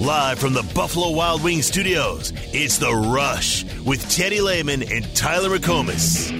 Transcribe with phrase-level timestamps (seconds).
[0.00, 5.50] Live from the Buffalo Wild Wings studios, it's The Rush with Teddy Lehman and Tyler
[5.50, 6.32] McComas.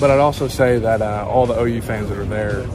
[0.00, 2.66] But I'd also say that uh, all the OU fans that are there,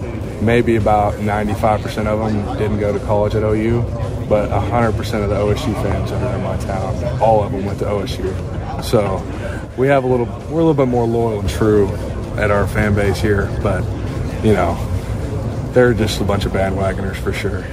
[0.44, 3.82] maybe about 95% of them didn't go to college at OU,
[4.30, 7.80] but 100% of the OSU fans that are in my town, all of them went
[7.80, 8.84] to OSU.
[8.84, 9.18] So
[9.78, 11.90] we have a little, we're a little bit more loyal and true
[12.38, 13.84] at our fan base here, but
[14.44, 14.76] you know,
[15.74, 17.66] they're just a bunch of bandwagoners for sure.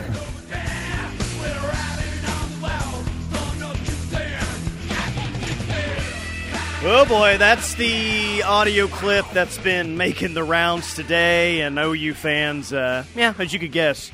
[6.82, 12.72] Oh boy, that's the audio clip that's been making the rounds today, and OU fans,
[12.72, 14.10] uh, yeah, as you could guess,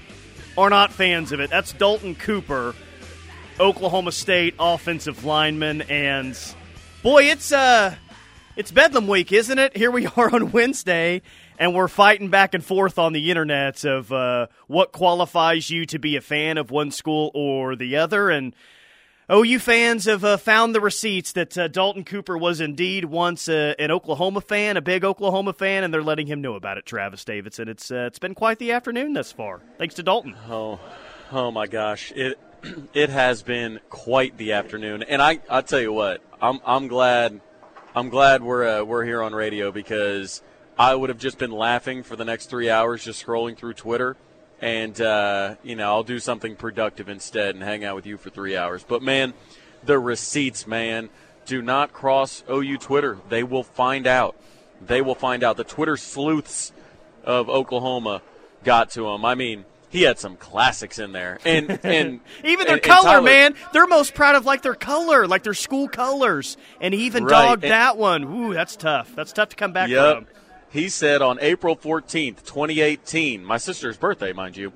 [0.59, 1.49] are not fans of it.
[1.49, 2.75] That's Dalton Cooper,
[3.61, 6.37] Oklahoma State offensive lineman, and
[7.05, 7.95] boy, it's uh,
[8.57, 9.77] it's Bedlam week, isn't it?
[9.77, 11.23] Here we are on Wednesday,
[11.59, 15.99] and we're fighting back and forth on the internet of uh, what qualifies you to
[15.99, 18.55] be a fan of one school or the other, and
[19.31, 23.75] OU fans have uh, found the receipts that uh, Dalton Cooper was indeed once uh,
[23.79, 26.87] an Oklahoma fan, a big Oklahoma fan, and they're letting him know about it.
[26.87, 27.69] Travis Davidson.
[27.69, 30.35] It's uh, it's been quite the afternoon thus far, thanks to Dalton.
[30.49, 30.81] Oh,
[31.31, 32.13] oh my gosh!
[32.17, 32.39] It
[32.95, 37.41] it has been quite the afternoon, and I I tell you what, I'm I'm glad
[37.97, 40.43] I'm glad we're uh, we're here on radio because
[40.79, 44.19] I would have just been laughing for the next three hours just scrolling through Twitter
[44.61, 48.29] and uh, you know I'll do something productive instead and hang out with you for
[48.29, 48.85] three hours.
[48.87, 49.33] But man,
[49.83, 51.09] the receipts, man,
[51.47, 53.17] do not cross OU Twitter.
[53.31, 54.37] They will find out.
[54.79, 55.57] They will find out.
[55.57, 56.75] The Twitter sleuths
[57.25, 58.21] of Oklahoma
[58.63, 59.25] got to them.
[59.25, 63.25] I mean, he had some classics in there, and and even their and, color, and
[63.25, 63.55] man.
[63.73, 67.31] They're most proud of like their color, like their school colors, and he even Right,
[67.31, 68.25] dogged and- that one.
[68.25, 69.15] Ooh, that's tough.
[69.15, 70.15] That's tough to come back Yep.
[70.17, 70.27] from.
[70.71, 74.73] He said on April 14th, 2018, my sister's birthday, mind you,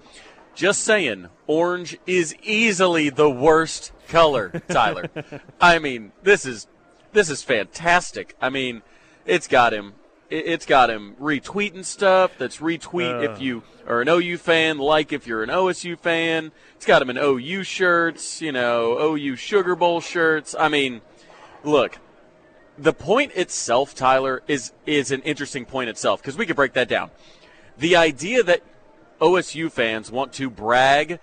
[0.54, 5.10] just saying, orange is easily the worst color, Tyler.
[5.60, 6.66] I mean, this is
[7.12, 8.34] this is fantastic.
[8.40, 8.82] I mean,
[9.26, 9.94] it's got him
[10.30, 13.40] it's got him retweeting stuff that's retweet if uh.
[13.40, 16.52] you are an OU fan, like if you're an OSU fan.
[16.76, 20.54] It's got him in OU shirts, you know, OU Sugar Bowl shirts.
[20.58, 21.00] I mean,
[21.64, 21.98] look,
[22.78, 26.88] the point itself, Tyler, is is an interesting point itself because we could break that
[26.88, 27.10] down.
[27.76, 28.62] The idea that
[29.20, 31.18] OSU fans want to brag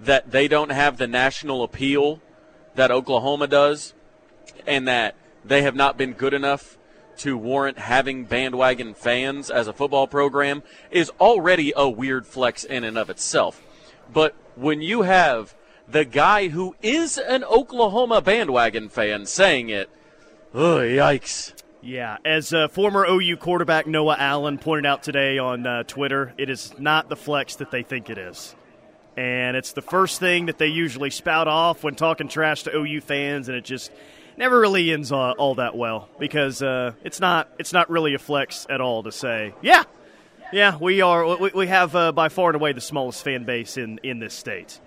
[0.00, 2.20] that they don't have the national appeal
[2.74, 3.94] that Oklahoma does,
[4.66, 6.76] and that they have not been good enough
[7.18, 12.84] to warrant having bandwagon fans as a football program is already a weird flex in
[12.84, 13.62] and of itself.
[14.12, 15.54] But when you have
[15.88, 19.88] the guy who is an Oklahoma bandwagon fan saying it,
[20.54, 21.52] oh yikes!
[21.82, 26.50] Yeah, as uh, former OU quarterback Noah Allen pointed out today on uh, Twitter, it
[26.50, 28.56] is not the flex that they think it is.
[29.16, 33.00] And it's the first thing that they usually spout off when talking trash to OU
[33.02, 33.92] fans, and it just
[34.36, 38.18] never really ends uh, all that well because uh, it's not it's not really a
[38.18, 39.84] flex at all to say, yeah,
[40.52, 43.76] yeah, we are we, we have uh, by far and away the smallest fan base
[43.76, 44.80] in, in this state.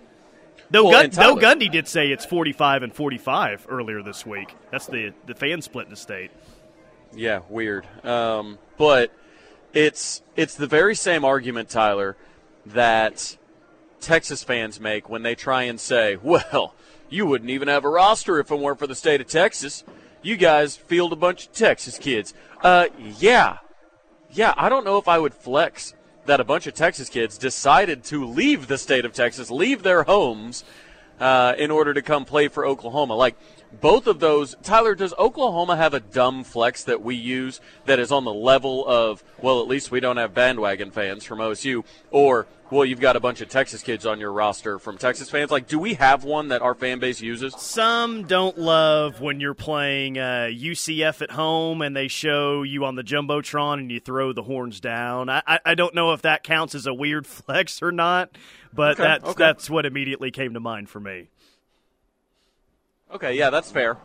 [0.72, 4.54] Though, Well, Gun- though Gundy did say it's 45 and 45 earlier this week.
[4.72, 6.30] That's the, the fan split in the state.
[7.12, 7.88] Yeah, weird.
[8.06, 9.12] Um, but
[9.74, 12.16] it's it's the very same argument, Tyler,
[12.68, 13.36] that
[14.00, 16.76] Texas fans make when they try and say, "Well,
[17.10, 19.84] you wouldn't even have a roster if it weren't for the state of Texas.
[20.22, 23.58] You guys field a bunch of Texas kids." Uh, yeah,
[24.32, 24.54] yeah.
[24.58, 25.94] I don't know if I would flex
[26.26, 30.04] that a bunch of Texas kids decided to leave the state of Texas, leave their
[30.04, 30.64] homes,
[31.20, 33.16] uh, in order to come play for Oklahoma.
[33.16, 33.36] Like
[33.82, 38.12] both of those, Tyler, does Oklahoma have a dumb flex that we use that is
[38.12, 42.48] on the level of, well, at least we don't have bandwagon fans from OSU, or
[42.72, 45.50] well, you've got a bunch of Texas kids on your roster from Texas fans.
[45.50, 47.56] Like, do we have one that our fan base uses?
[47.58, 52.96] Some don't love when you're playing uh, UCF at home and they show you on
[52.96, 55.30] the jumbotron and you throw the horns down.
[55.30, 58.38] I, I, don't know if that counts as a weird flex or not,
[58.72, 59.38] but Okay, that's okay.
[59.38, 61.30] that's what immediately came to mind for me.
[63.12, 63.98] Okay, yeah, that's fair.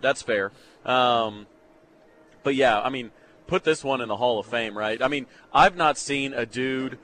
[0.00, 0.50] That's fair.
[0.84, 1.46] Um,
[2.42, 3.10] but yeah, I mean,
[3.46, 5.00] put this one in the Hall of Fame, right?
[5.00, 6.98] I mean, I've not seen a dude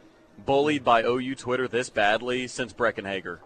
[0.44, 3.38] bullied by OU Twitter this badly since Breckenhager.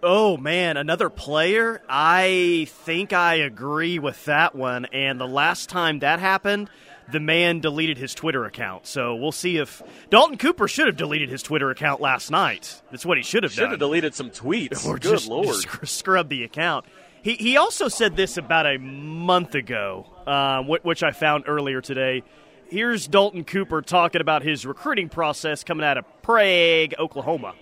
[0.00, 1.82] Oh man, another player.
[1.88, 4.84] I think I agree with that one.
[4.86, 6.70] And the last time that happened,
[7.10, 8.86] the man deleted his Twitter account.
[8.86, 12.80] So we'll see if Dalton Cooper should have deleted his Twitter account last night.
[12.90, 13.64] That's what he should have Should done.
[13.66, 14.86] Should have deleted some tweets.
[14.86, 15.46] or Good just, lord.
[15.46, 16.84] just sc- scrub the account.
[17.22, 21.80] He he also said this about a month ago, um, wh- which I found earlier
[21.80, 22.22] today.
[22.70, 27.54] here's Dalton Cooper talking about his recruiting process coming out of Prague, Oklahoma.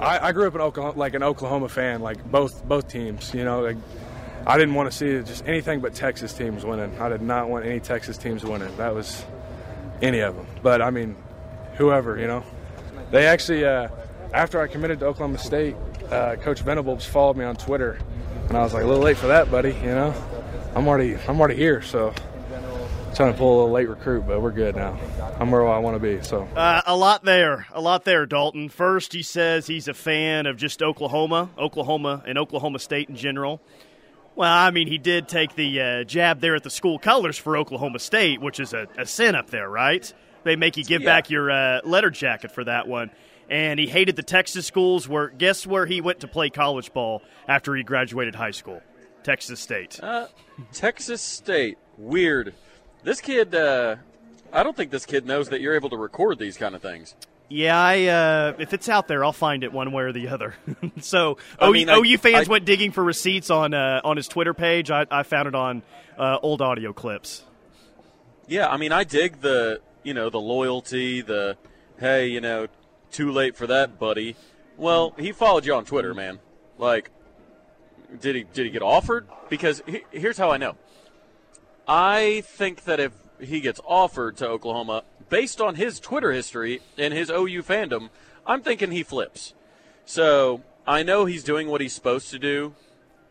[0.00, 3.32] I, I grew up in Oklahoma, like an Oklahoma fan, like both both teams.
[3.32, 3.76] You know, like,
[4.48, 6.98] I didn't want to see just anything but Texas teams winning.
[6.98, 8.74] I did not want any Texas teams winning.
[8.78, 9.22] That was
[10.00, 10.46] any of them.
[10.62, 11.16] But I mean,
[11.74, 12.42] whoever, you know.
[13.10, 13.88] They actually, uh,
[14.32, 15.76] after I committed to Oklahoma State,
[16.10, 17.98] uh, Coach Venables followed me on Twitter,
[18.48, 19.74] and I was like, a little late for that, buddy.
[19.74, 20.14] You know,
[20.74, 22.14] I'm already I'm already here, so
[23.14, 24.98] trying to pull a little late recruit, but we're good now.
[25.38, 26.22] I'm where I want to be.
[26.22, 28.70] So uh, a lot there, a lot there, Dalton.
[28.70, 33.60] First, he says he's a fan of just Oklahoma, Oklahoma, and Oklahoma State in general.
[34.38, 37.56] Well, I mean, he did take the uh, jab there at the school colors for
[37.56, 40.14] Oklahoma State, which is a, a sin up there, right?
[40.44, 41.06] They make you give yeah.
[41.06, 43.10] back your uh, letter jacket for that one.
[43.50, 45.08] And he hated the Texas schools.
[45.08, 48.80] Where guess where he went to play college ball after he graduated high school?
[49.24, 49.98] Texas State.
[50.00, 50.28] Uh,
[50.72, 51.76] Texas State.
[51.96, 52.54] Weird.
[53.02, 53.96] This kid, uh,
[54.52, 57.16] I don't think this kid knows that you're able to record these kind of things.
[57.48, 60.54] Yeah, I, uh, if it's out there, I'll find it one way or the other.
[61.00, 64.28] so, I mean, OU, I, fans I, went digging for receipts on uh, on his
[64.28, 64.90] Twitter page.
[64.90, 65.82] I, I found it on
[66.18, 67.44] uh, old audio clips.
[68.46, 71.56] Yeah, I mean, I dig the you know the loyalty, the
[71.98, 72.66] hey, you know,
[73.10, 74.36] too late for that, buddy.
[74.76, 76.40] Well, he followed you on Twitter, man.
[76.76, 77.10] Like,
[78.20, 79.26] did he did he get offered?
[79.48, 80.76] Because he, here's how I know.
[81.86, 87.12] I think that if he gets offered to Oklahoma, based on his Twitter history and
[87.14, 88.10] his OU fandom,
[88.46, 89.54] I'm thinking he flips.
[90.04, 92.74] So I know he's doing what he's supposed to do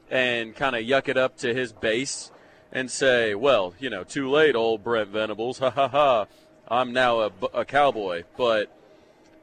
[0.09, 2.31] and kind of yuck it up to his base
[2.71, 5.59] and say, well, you know, too late, old Brent Venables.
[5.59, 6.25] Ha ha ha.
[6.69, 8.23] I'm now a, a cowboy.
[8.37, 8.71] But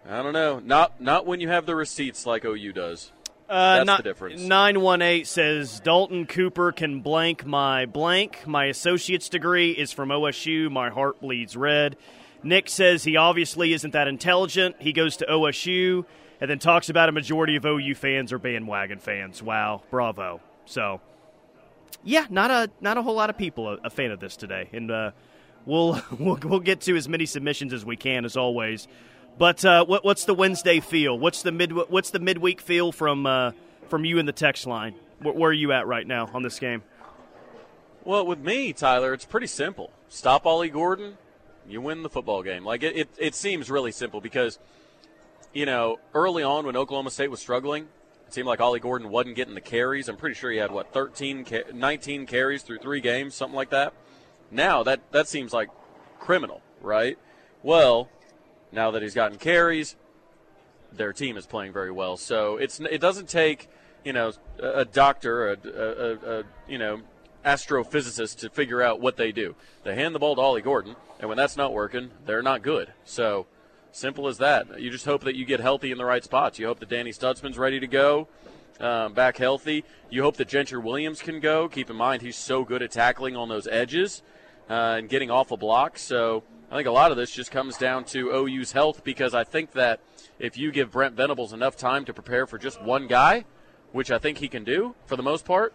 [0.09, 0.59] I don't know.
[0.59, 3.13] Not not when you have the receipts like OU does.
[3.49, 4.41] Uh, That's the difference.
[4.41, 8.47] 918 says Dalton Cooper can blank my blank.
[8.47, 10.71] My associate's degree is from OSU.
[10.71, 11.97] My heart bleeds red.
[12.45, 14.77] Nick says he obviously isn't that intelligent.
[14.79, 16.05] He goes to OSU
[16.41, 19.43] and then talks about a majority of OU fans are bandwagon fans.
[19.43, 20.41] Wow, bravo.
[20.67, 21.01] So,
[22.03, 24.69] yeah, not a not a whole lot of people a, a fan of this today,
[24.73, 25.11] and uh,
[25.65, 28.89] we'll, we'll we'll get to as many submissions as we can as always.
[29.37, 31.19] But uh, what, what's the Wednesday feel?
[31.19, 33.53] What's the mid What's the midweek feel from uh,
[33.89, 34.95] from you in the text line?
[35.21, 36.83] Where, where, are you at right now on this game?
[38.05, 39.91] Well, with me, Tyler, it's pretty simple.
[40.09, 41.17] Stop Ollie Gordon,
[41.69, 42.65] you win the football game.
[42.65, 44.59] Like it, it, it seems really simple because,
[45.53, 47.89] you know, early on when Oklahoma State was struggling,
[48.27, 50.09] it seemed like Ollie Gordon wasn't getting the carries.
[50.09, 53.93] I'm pretty sure he had what 13, 19 carries through three games, something like that.
[54.51, 55.69] Now that that seems like
[56.21, 57.19] criminal, right?
[57.63, 58.09] Well,
[58.73, 59.97] now that he's gotten carries,
[60.93, 62.17] their team is playing very well.
[62.17, 63.69] So it's it doesn't take
[64.05, 67.01] you know a doctor, a, a, a, you know
[67.45, 69.55] astrophysicist to figure out what they do.
[69.83, 72.93] They hand the ball to Ollie Gordon, and when that's not working, they're not good.
[73.05, 73.47] So
[73.93, 74.81] simple as that.
[74.81, 76.59] You just hope that you get healthy in the right spots.
[76.59, 78.29] You hope that Danny Stutsman's ready to go.
[78.81, 79.85] Um, back healthy.
[80.11, 81.69] You hope that Gentry Williams can go.
[81.69, 84.23] Keep in mind he's so good at tackling on those edges
[84.69, 85.97] uh, and getting off a block.
[85.97, 86.43] So
[86.73, 89.73] I think a lot of this just comes down to OU's health because I think
[89.73, 90.01] that
[90.41, 93.45] if you give Brent Venables enough time to prepare for just one guy,
[93.93, 95.73] which I think he can do for the most part,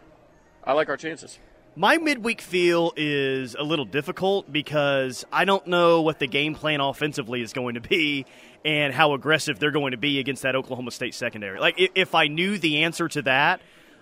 [0.66, 1.39] I like our chances.
[1.75, 6.81] My midweek feel is a little difficult because I don't know what the game plan
[6.81, 8.25] offensively is going to be
[8.66, 11.59] and how aggressive they're going to be against that Oklahoma State secondary.
[11.59, 13.61] Like, if I knew the answer to that,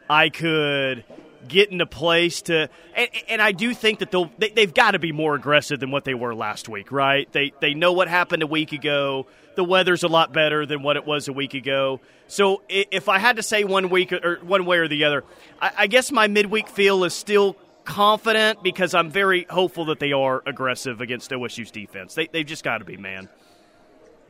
[0.10, 1.04] I could
[1.48, 5.00] get into place to and, and I do think that they'll they, they've got to
[5.00, 7.32] be more aggressive than what they were last week, right?
[7.32, 9.28] They they know what happened a week ago.
[9.56, 12.00] The weather's a lot better than what it was a week ago.
[12.28, 15.24] So if I had to say one week or one way or the other,
[15.62, 20.12] I, I guess my midweek feel is still confident because I'm very hopeful that they
[20.12, 22.16] are aggressive against OSU's defense.
[22.16, 23.30] They they've just got to be, man.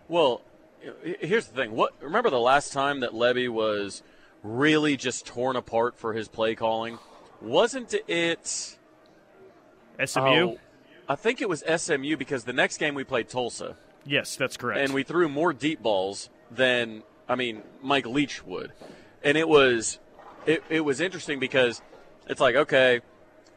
[0.08, 0.42] Well,
[1.20, 1.72] here's the thing.
[1.72, 4.04] What remember the last time that Lebby was
[4.44, 7.00] really just torn apart for his play calling.
[7.42, 8.78] Wasn't it
[10.04, 10.22] SMU?
[10.22, 10.58] Oh,
[11.10, 13.78] I think it was SMU because the next game we played Tulsa.
[14.06, 14.80] Yes, that's correct.
[14.80, 18.72] And we threw more deep balls than I mean Mike Leach would.
[19.24, 20.00] And it was
[20.46, 21.82] it, it was interesting because
[22.28, 23.02] it's like, okay,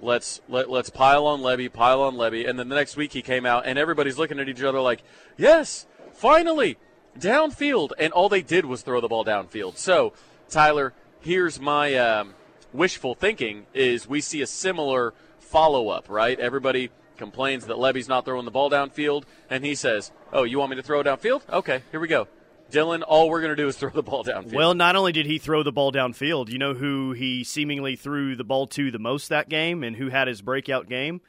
[0.01, 3.23] let's let, let's pile on Lebby, pile on Lebby, and then the next week he
[3.23, 5.03] came out and everybody's looking at each other like,
[5.37, 6.79] Yes, finally,
[7.19, 7.93] downfield.
[7.99, 9.77] And all they did was throw the ball downfield.
[9.77, 10.13] So
[10.51, 12.35] Tyler, here's my um,
[12.73, 16.39] wishful thinking: is we see a similar follow up, right?
[16.39, 20.71] Everybody complains that Lebby's not throwing the ball downfield, and he says, "Oh, you want
[20.71, 21.43] me to throw it downfield?
[21.51, 22.29] Okay, here we go."
[22.71, 24.55] Dillon, all we're going to do is throw the ball downfield.
[24.55, 28.37] Well, not only did he throw the ball downfield, you know who he seemingly threw
[28.37, 31.21] the ball to the most that game and who had his breakout game?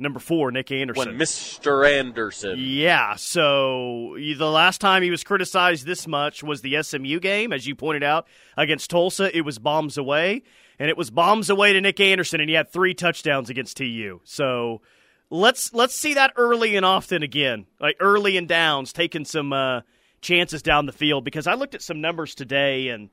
[0.00, 1.08] Number four, Nick Anderson.
[1.08, 1.86] When Mr.
[1.86, 2.56] Anderson.
[2.58, 7.66] Yeah, so the last time he was criticized this much was the SMU game, as
[7.66, 8.26] you pointed out,
[8.56, 9.36] against Tulsa.
[9.36, 10.42] It was bombs away,
[10.78, 14.22] and it was bombs away to Nick Anderson, and he had three touchdowns against TU.
[14.24, 14.80] So
[15.28, 19.82] let's let's see that early and often again, like early and downs, taking some uh,
[20.22, 21.24] chances down the field.
[21.24, 23.10] Because I looked at some numbers today, and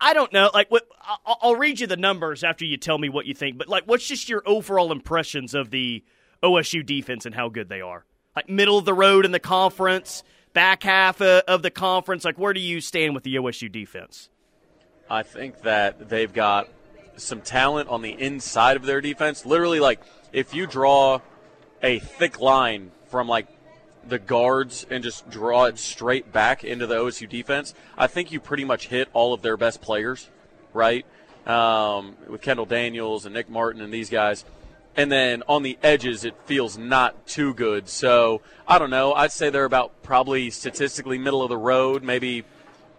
[0.00, 0.50] I don't know.
[0.52, 0.86] Like, what,
[1.26, 3.58] I'll read you the numbers after you tell me what you think.
[3.58, 6.04] But like, what's just your overall impressions of the
[6.42, 8.04] OSU defense and how good they are?
[8.36, 12.24] Like middle of the road in the conference, back half uh, of the conference.
[12.24, 14.30] Like, where do you stand with the OSU defense?
[15.08, 16.68] I think that they've got
[17.16, 19.44] some talent on the inside of their defense.
[19.44, 20.00] Literally, like
[20.32, 21.20] if you draw
[21.82, 23.48] a thick line from like
[24.06, 28.40] the guards and just draw it straight back into the OSU defense, I think you
[28.40, 30.28] pretty much hit all of their best players,
[30.72, 31.04] right?
[31.46, 34.44] Um, with Kendall Daniels and Nick Martin and these guys.
[34.96, 37.88] And then on the edges, it feels not too good.
[37.88, 39.12] So I don't know.
[39.14, 42.44] I'd say they're about probably statistically middle of the road, maybe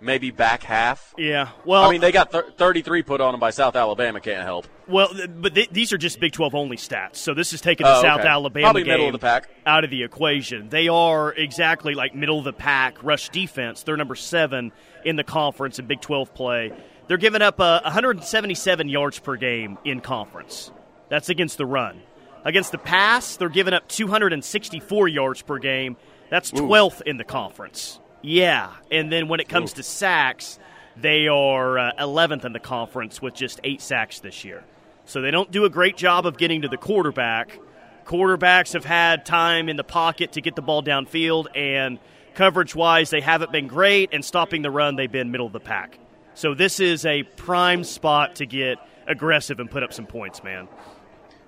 [0.02, 1.14] maybe back half.
[1.18, 1.50] Yeah.
[1.66, 4.20] Well, I mean, they got th- 33 put on them by South Alabama.
[4.20, 4.68] Can't help.
[4.88, 7.18] Well, but th- these are just Big 12 only stats.
[7.18, 9.50] So this is taking the oh, South Alabama Probably game middle of the pack.
[9.66, 10.70] out of the equation.
[10.70, 13.84] They are exactly like middle of the pack rush defense.
[13.84, 14.72] They're number seven
[15.06, 16.74] in the conference in Big 12 play.
[17.08, 20.72] They're giving up uh, 177 yards per game in conference.
[21.10, 22.02] That's against the run.
[22.44, 25.98] Against the pass, they're giving up 264 yards per game.
[26.30, 27.10] That's 12th Ooh.
[27.10, 28.00] in the conference.
[28.22, 29.76] Yeah, and then when it comes Ooh.
[29.76, 30.60] to sacks,
[30.96, 34.64] they are uh, 11th in the conference with just eight sacks this year.
[35.06, 37.60] So they don't do a great job of getting to the quarterback.
[38.06, 42.00] Quarterbacks have had time in the pocket to get the ball downfield, and
[42.36, 45.60] coverage wise, they haven't been great, and stopping the run, they've been middle of the
[45.60, 45.98] pack.
[46.34, 50.68] So this is a prime spot to get aggressive and put up some points, man.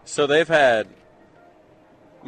[0.05, 1.02] So they've had let me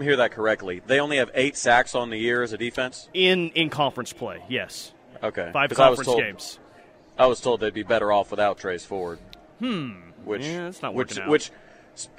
[0.03, 0.81] hear that correctly.
[0.85, 4.43] They only have eight sacks on the year as a defense in in conference play.
[4.49, 4.93] Yes.
[5.23, 5.49] Okay.
[5.53, 6.59] Five conference I told, games.
[7.17, 9.19] I was told they'd be better off without Trace Ford.
[9.59, 9.93] Hmm.
[10.23, 11.29] Which yeah, that's not which out.
[11.29, 11.51] which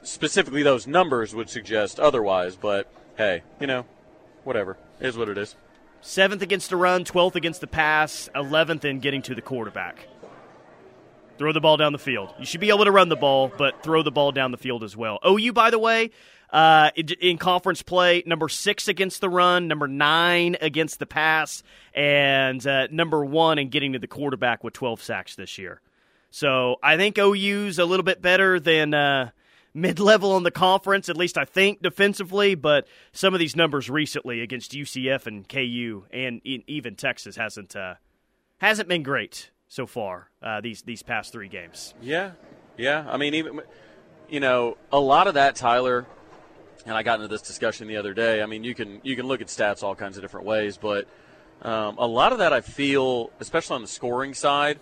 [0.03, 2.57] specifically those numbers would suggest otherwise.
[2.57, 3.85] But hey, you know,
[4.45, 5.57] whatever it is what it is.
[6.01, 10.07] Seventh against the run, twelfth against the pass, eleventh in getting to the quarterback.
[11.39, 12.33] Throw the ball down the field.
[12.39, 14.83] You should be able to run the ball, but throw the ball down the field
[14.83, 15.19] as well.
[15.27, 16.11] OU, by the way,
[16.51, 16.91] uh,
[17.21, 21.63] in conference play, number six against the run, number nine against the pass,
[21.93, 25.81] and uh, number one in getting to the quarterback with 12 sacks this year.
[26.31, 29.31] So I think OU's a little bit better than uh,
[29.75, 32.55] mid level in the conference, at least I think defensively.
[32.55, 37.95] But some of these numbers recently against UCF and KU and even Texas hasn't uh,
[38.59, 41.95] hasn't been great so far uh, these these past three games.
[42.01, 42.33] Yeah,
[42.77, 43.07] yeah.
[43.09, 43.61] I mean, even
[44.29, 46.07] you know a lot of that, Tyler
[46.87, 48.43] and I got into this discussion the other day.
[48.43, 51.07] I mean, you can you can look at stats all kinds of different ways, but
[51.63, 54.79] um, a lot of that I feel, especially on the scoring side,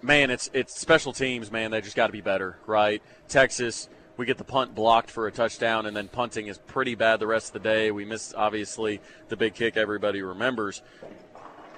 [0.00, 1.72] man, it's it's special teams, man.
[1.72, 3.02] They just got to be better, right?
[3.28, 7.18] Texas, we get the punt blocked for a touchdown, and then punting is pretty bad
[7.18, 7.90] the rest of the day.
[7.90, 10.82] We miss obviously the big kick everybody remembers.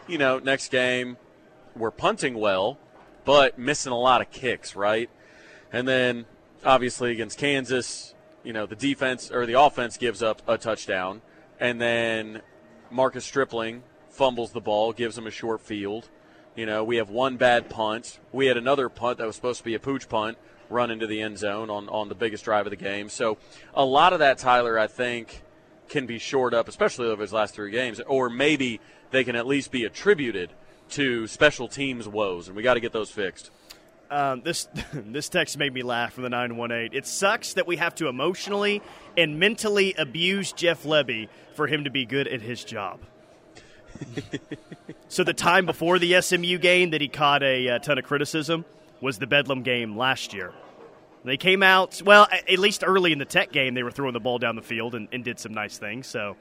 [0.07, 1.17] You know, next game
[1.77, 2.79] we're punting well,
[3.25, 5.11] but missing a lot of kicks, right?
[5.73, 6.27] And then
[6.65, 11.23] obviously against Kansas, you know, the defense or the offense gives up a touchdown,
[11.59, 12.43] and then
[12.91, 16.09] Marcus Stripling fumbles the ball, gives them a short field.
[16.55, 18.21] You know, we have one bad punt.
[18.33, 20.39] We had another punt that was supposed to be a pooch punt
[20.71, 23.09] run into the end zone on, on the biggest drive of the game.
[23.09, 23.39] So
[23.75, 25.43] a lot of that, Tyler, I think,
[25.89, 29.47] can be shored up, especially over his last three games, or maybe they can at
[29.47, 30.51] least be attributed
[30.91, 33.51] to special teams woes, and we got to get those fixed.
[34.11, 36.97] Um, this this text made me laugh from the 918.
[36.97, 38.83] It sucks that we have to emotionally
[39.17, 43.01] and mentally abuse Jeff Lebby for him to be good at his job.
[45.09, 48.65] so the time before the SMU game that he caught a, a, ton of criticism
[49.01, 50.53] was the Bedlam game last year.
[51.25, 54.21] They came out well, at least early in the Tech game, they were throwing the
[54.21, 56.07] ball down the field and, and did some nice things.
[56.07, 56.37] So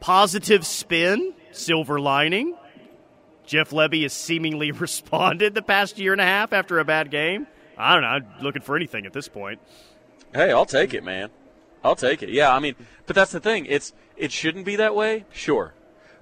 [0.00, 2.56] positive spin, silver lining.
[3.46, 7.46] Jeff Lebby has seemingly responded the past year and a half after a bad game.
[7.76, 8.08] I don't know.
[8.08, 9.60] I'm looking for anything at this point.
[10.34, 11.30] Hey, I'll take it, man.
[11.84, 12.30] I'll take it.
[12.30, 13.66] Yeah, I mean, but that's the thing.
[13.66, 15.74] It's it shouldn't be that way, sure.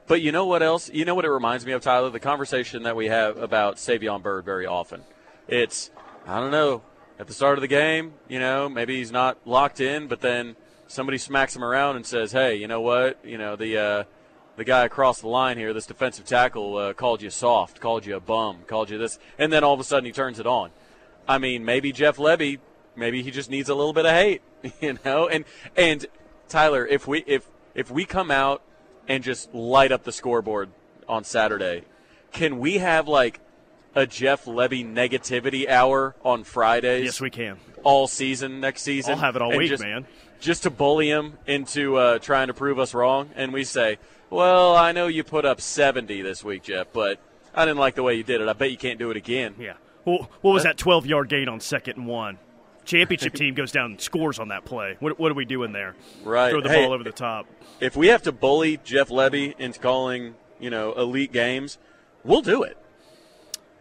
[0.06, 0.90] But you know what else?
[0.92, 2.10] You know what it reminds me of, Tyler?
[2.10, 5.02] The conversation that we have about Savion Byrd very often.
[5.46, 5.90] It's
[6.26, 6.82] I don't know.
[7.18, 10.56] At the start of the game, you know, maybe he's not locked in, but then
[10.86, 13.18] somebody smacks him around and says, "Hey, you know what?
[13.24, 14.04] You know the." Uh,
[14.60, 18.14] the guy across the line here, this defensive tackle, uh, called you soft, called you
[18.14, 20.70] a bum, called you this, and then all of a sudden he turns it on.
[21.26, 22.58] I mean, maybe Jeff Lebby,
[22.94, 24.42] maybe he just needs a little bit of hate.
[24.82, 25.28] you know.
[25.28, 25.46] And
[25.78, 26.04] and
[26.50, 28.60] Tyler, if we if if we come out
[29.08, 30.68] and just light up the scoreboard
[31.08, 31.84] on Saturday,
[32.30, 33.40] can we have like
[33.94, 37.06] a Jeff Lebby negativity hour on Fridays?
[37.06, 37.56] Yes, we can.
[37.82, 39.14] All season next season.
[39.14, 40.06] I'll have it all week, just, man.
[40.38, 43.96] Just to bully him into uh, trying to prove us wrong, and we say,
[44.30, 47.18] "Well, I know you put up 70 this week, Jeff, but
[47.54, 48.48] I didn't like the way you did it.
[48.48, 49.74] I bet you can't do it again." Yeah.
[50.04, 52.38] Well, what was that 12 yard gain on second and one?
[52.86, 54.96] Championship team goes down and scores on that play.
[55.00, 55.94] What, what are we doing there?
[56.24, 56.50] Right.
[56.50, 57.46] Throw the Hey, ball over the top.
[57.80, 61.76] If we have to bully Jeff Lebby into calling, you know, elite games,
[62.24, 62.76] we'll do it.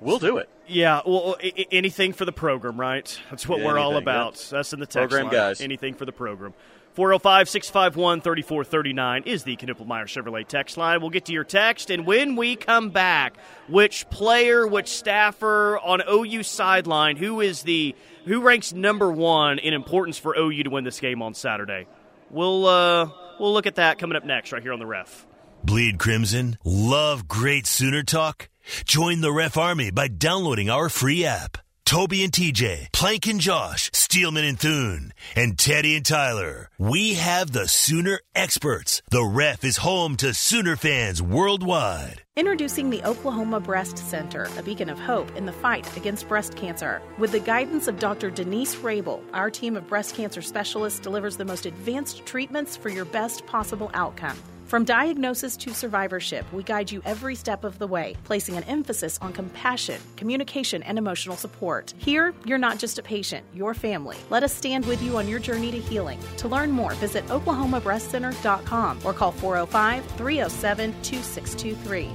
[0.02, 0.50] We'll do it.
[0.68, 3.20] Yeah, well, I- anything for the program, right?
[3.30, 4.36] That's what Yeah, we're all about.
[4.36, 4.50] yep.
[4.52, 5.34] That's in the text Program line.
[5.34, 5.62] guys.
[5.62, 6.54] Anything for the program.
[7.00, 11.00] 405 651 3439 is the Knippelmeyer Chevrolet text line.
[11.00, 13.38] We'll get to your text, and when we come back,
[13.70, 19.74] which player, which staffer on OU sideline, who is the who ranks number one in
[19.74, 21.88] importance for OU to win this game on Saturday?
[22.32, 25.26] We'll uh, we'll look at that coming up next, right here on the ref.
[25.64, 26.58] Bleed Crimson?
[26.66, 28.50] Love great Sooner talk?
[28.84, 31.60] Join the Ref Army by downloading our free app.
[31.90, 36.70] Toby and TJ, Plank and Josh, Steelman and Thune, and Teddy and Tyler.
[36.78, 39.02] We have the Sooner experts.
[39.10, 42.22] The Ref is home to Sooner fans worldwide.
[42.36, 47.02] Introducing the Oklahoma Breast Center, a beacon of hope in the fight against breast cancer.
[47.18, 48.30] With the guidance of Dr.
[48.30, 53.06] Denise Rabel, our team of breast cancer specialists delivers the most advanced treatments for your
[53.06, 54.38] best possible outcome.
[54.70, 59.18] From diagnosis to survivorship, we guide you every step of the way, placing an emphasis
[59.20, 61.96] on compassion, communication, and emotional support.
[61.98, 64.18] Here, you're not just a patient, you're family.
[64.30, 66.20] Let us stand with you on your journey to healing.
[66.38, 72.12] To learn more, visit oklahomabreastcenter.com or call 405 307 2623.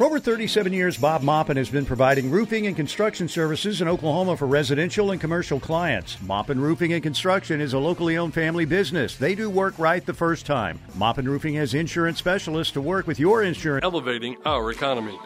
[0.00, 4.34] For over 37 years, Bob Moppin has been providing roofing and construction services in Oklahoma
[4.34, 6.16] for residential and commercial clients.
[6.24, 9.16] Moppin Roofing and Construction is a locally owned family business.
[9.16, 10.80] They do work right the first time.
[10.96, 13.84] Moppin Roofing has insurance specialists to work with your insurance.
[13.84, 15.18] elevating our economy.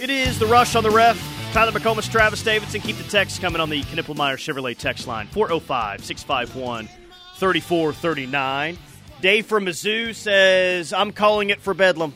[0.00, 1.29] It is the rush on the ref.
[1.52, 2.80] Tyler McComas, Travis Davidson.
[2.80, 6.86] Keep the text coming on the Knippelmeyer Chevrolet text line 405 651
[7.38, 8.78] 3439.
[9.20, 12.14] Dave from Mizzou says, I'm calling it for Bedlam.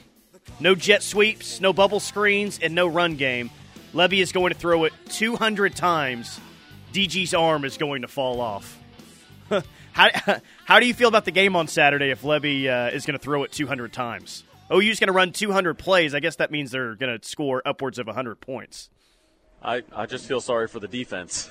[0.61, 3.51] No jet sweeps, no bubble screens, and no run game.
[3.93, 6.39] Lebby is going to throw it 200 times.
[6.93, 8.79] DG's arm is going to fall off.
[9.93, 10.11] how,
[10.65, 13.23] how do you feel about the game on Saturday if Lebby uh, is going to
[13.23, 14.45] throw it 200 times?
[14.73, 16.15] OU's going to run 200 plays.
[16.15, 18.91] I guess that means they're going to score upwards of 100 points.
[19.65, 21.51] I, I just feel sorry for the defense.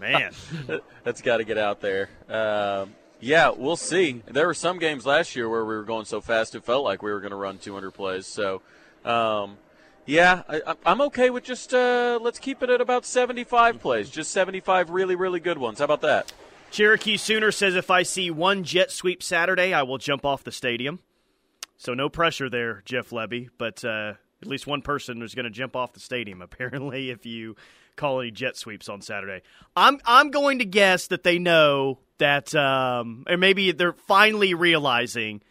[0.00, 0.32] Man.
[1.04, 2.10] That's got to get out there.
[2.28, 4.22] Um, yeah, we'll see.
[4.26, 7.02] There were some games last year where we were going so fast it felt like
[7.02, 8.26] we were going to run 200 plays.
[8.26, 8.60] So,
[9.04, 9.56] um,
[10.06, 14.10] yeah, I, I- I'm okay with just uh, let's keep it at about 75 plays,
[14.10, 15.78] just 75 really, really good ones.
[15.78, 16.32] How about that?
[16.70, 20.52] Cherokee Sooner says if I see one jet sweep Saturday, I will jump off the
[20.52, 20.98] stadium.
[21.76, 25.50] So no pressure there, Jeff Lebby, but uh, at least one person is going to
[25.50, 27.56] jump off the stadium apparently if you
[27.96, 29.42] call any jet sweeps on Saturday.
[29.76, 35.42] I'm I'm going to guess that they know that um, or maybe they're finally realizing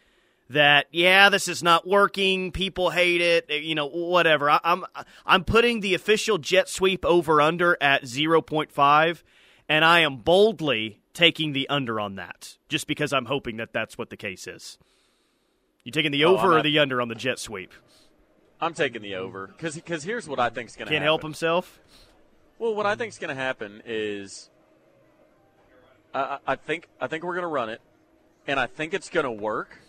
[0.50, 2.52] that yeah, this is not working.
[2.54, 3.50] People hate it.
[3.63, 4.50] You know, whatever.
[4.50, 4.86] I, I'm
[5.26, 9.23] I'm putting the official jet sweep over under at zero point five,
[9.67, 13.97] and I am boldly taking the under on that, just because I'm hoping that that's
[13.97, 14.78] what the case is.
[15.84, 17.73] You taking the Oh, over I'm or the under on the jet sweep?
[18.60, 21.08] I'm taking the over because because here's what I think is going to Can't happen.
[21.08, 21.80] help himself.
[22.60, 24.50] Well, what I think is going to happen is,
[26.13, 27.82] I, I think I think we're going to run it,
[28.48, 29.80] and I think it's going to work,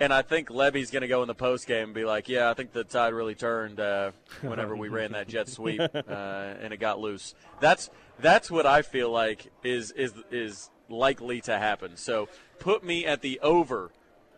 [0.00, 2.50] and I think Lebby's going to go in the post game and be like, "Yeah,
[2.50, 4.10] I think the tide really turned uh,
[4.42, 8.82] whenever we ran that jet sweep uh, and it got loose." That's that's what I
[8.82, 11.96] feel like is is is likely to happen.
[11.96, 13.92] So put me at the over.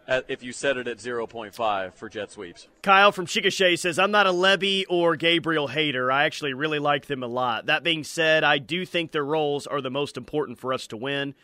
[0.08, 2.68] If you set it at 0.5 for jet sweeps.
[2.82, 6.10] Kyle from Chickasha says, I'm not a Lebby or Gabriel hater.
[6.10, 7.66] I actually really like them a lot.
[7.66, 10.96] That being said, I do think their roles are the most important for us to
[10.96, 11.34] win.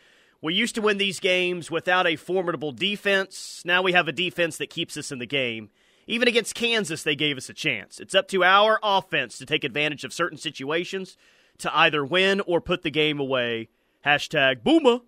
[0.41, 3.61] We used to win these games without a formidable defense.
[3.65, 5.69] Now we have a defense that keeps us in the game.
[6.07, 7.99] Even against Kansas, they gave us a chance.
[7.99, 11.17] It's up to our offense to take advantage of certain situations
[11.59, 13.69] to either win or put the game away.
[14.05, 14.99] Hashtag Boomer.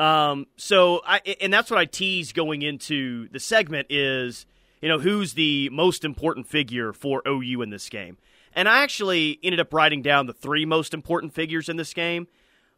[0.00, 4.46] Um, so I and that's what I tease going into the segment is
[4.80, 8.16] you know who's the most important figure for OU in this game.
[8.54, 12.28] And I actually ended up writing down the three most important figures in this game.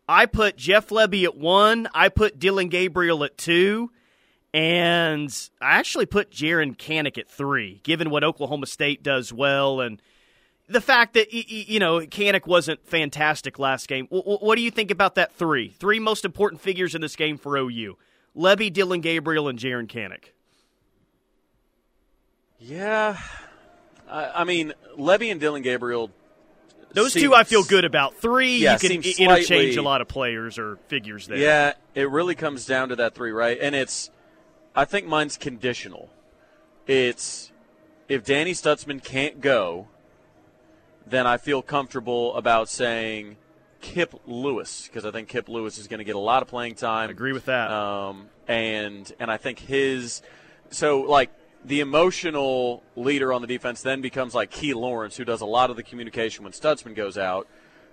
[0.08, 3.92] I put Jeff Lebby at one, I put Dillon Gabriel at two,
[4.52, 10.02] And I actually put Jaren Kanak at three, given what Oklahoma State does well and
[10.72, 14.06] the fact that you know Kanak wasn't fantastic last game.
[14.10, 15.70] What do you think about that three?
[15.70, 17.96] Three most important figures in this game for OU:
[18.36, 20.32] Lebby, Dillon Gabriel, and Jaren Kanak.
[22.58, 23.18] Yeah,
[24.08, 26.10] I, I mean Lebby and Dillon Gabriel.
[26.92, 28.16] Those seems, two I feel good about.
[28.16, 31.38] Three, yeah, you can slightly, interchange a lot of players or figures there.
[31.38, 33.58] Yeah, it really comes down to that three, right?
[33.58, 34.10] And it's,
[34.76, 36.10] I think mine's conditional.
[36.86, 37.50] It's
[38.08, 39.88] if Danny Stutsman can't go,
[41.06, 43.36] then I feel comfortable about saying
[43.80, 46.76] Kip Lewis because I think Kip Lewis is going to get a lot of playing
[46.76, 47.08] time.
[47.08, 47.70] I agree with that.
[47.70, 50.22] Um, and and I think his
[50.70, 51.30] so like
[51.64, 55.70] the emotional leader on the defense then becomes like Key Lawrence, who does a lot
[55.70, 57.46] of the communication when Stutsman goes out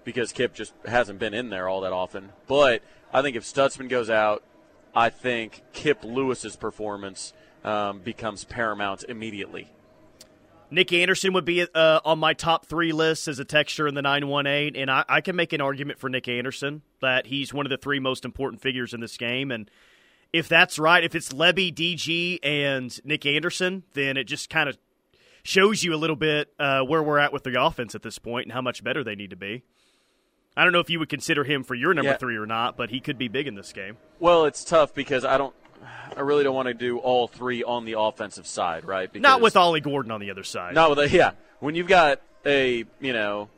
[0.04, 2.32] because Kip just hasn't been in there all that often.
[2.48, 2.82] But
[3.14, 4.44] I think if Stutsman goes out,
[4.96, 9.70] I think Kip Lewis's performance um, becomes paramount immediately.
[10.72, 14.02] Nick Anderson would be uh, on my top three list as a texture in the
[14.02, 17.70] 918, and I, I, can make an argument for Nick Anderson that he's one of
[17.70, 19.52] the three most important figures in this game.
[19.52, 19.70] And
[20.32, 24.78] if that's right, if it's Lebby, DG, and Nick Anderson, then it just kind of
[25.44, 28.46] shows you a little bit uh, where we're at with the offense at this point
[28.46, 29.64] and how much better they need to be.
[30.56, 32.18] I don't know if you would consider him for your number yeah.
[32.18, 33.98] three or not, but he could be big in this game.
[34.20, 35.56] Well, it's tough because I don't.
[36.16, 39.12] I really don't want to do all three on the offensive side, right?
[39.12, 40.76] Because not with Ollie Gordon on the other side.
[40.76, 41.32] Not with a, yeah.
[41.60, 43.50] When you've got a you know,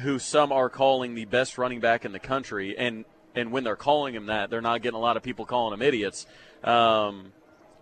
[0.00, 3.76] who some are calling the best running back in the country, and and when they're
[3.76, 6.26] calling him that, they're not getting a lot of people calling him idiots.
[6.62, 7.32] Um,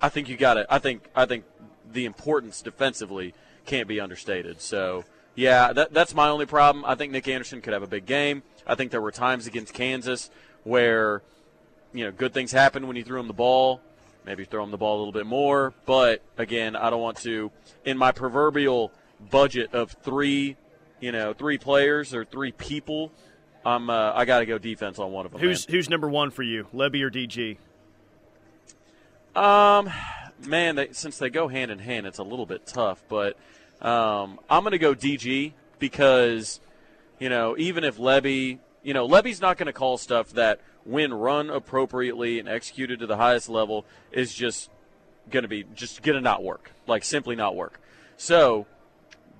[0.00, 0.66] I think you got it.
[0.70, 1.44] I think I think
[1.90, 3.34] the importance defensively
[3.66, 4.60] can't be understated.
[4.60, 6.84] So yeah, that, that's my only problem.
[6.84, 8.42] I think Nick Anderson could have a big game.
[8.66, 10.30] I think there were times against Kansas
[10.64, 11.22] where
[11.92, 13.80] you know, good things happen when you throw him the ball.
[14.24, 15.72] Maybe throw him the ball a little bit more.
[15.86, 17.50] But again, I don't want to,
[17.84, 18.92] in my proverbial
[19.30, 20.56] budget of three,
[21.00, 23.12] you know, three players or three people,
[23.64, 25.40] I'm uh, I got to go defense on one of them.
[25.40, 25.76] Who's man.
[25.76, 27.58] who's number one for you, Lebby or DG?
[29.34, 29.90] Um,
[30.46, 33.02] man, they, since they go hand in hand, it's a little bit tough.
[33.08, 33.36] But
[33.80, 36.60] um, I'm going to go DG because,
[37.18, 41.12] you know, even if Lebby, you know, Lebby's not going to call stuff that when
[41.12, 44.70] run appropriately and executed to the highest level, is just
[45.30, 46.72] going to be just going to not work.
[46.86, 47.80] Like simply not work.
[48.16, 48.66] So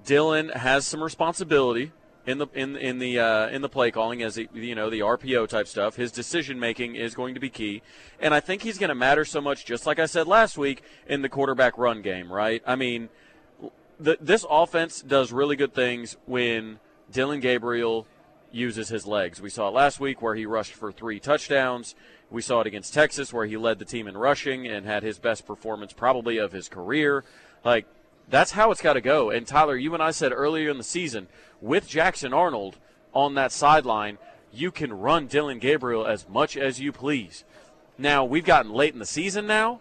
[0.05, 1.93] Dillon has some responsibility
[2.27, 5.49] in the in in the uh, in the play calling as you know the RPO
[5.49, 5.97] type stuff.
[5.97, 7.83] His decision making is going to be key,
[8.21, 9.65] and I think he's going to matter so much.
[9.65, 12.63] Just like I said last week in the quarterback run game, right?
[12.67, 13.09] I mean,
[13.99, 16.79] the, this offense does really good things when
[17.11, 18.07] Dillon Gabriel
[18.53, 19.41] uses his legs.
[19.41, 21.95] We saw it last week where he rushed for three touchdowns.
[22.31, 25.19] We saw it against Texas where he led the team in rushing and had his
[25.19, 27.25] best performance probably of his career.
[27.65, 27.87] Like,
[28.29, 29.31] that's how it's got to go.
[29.31, 31.29] And Tyler, you and I said earlier in the season,
[31.61, 32.77] with Jackson Arnold
[33.13, 34.19] on that sideline,
[34.53, 37.45] you can run Dillon Gabriel as much as you please.
[37.99, 39.81] Now, we've gotten late in the season now.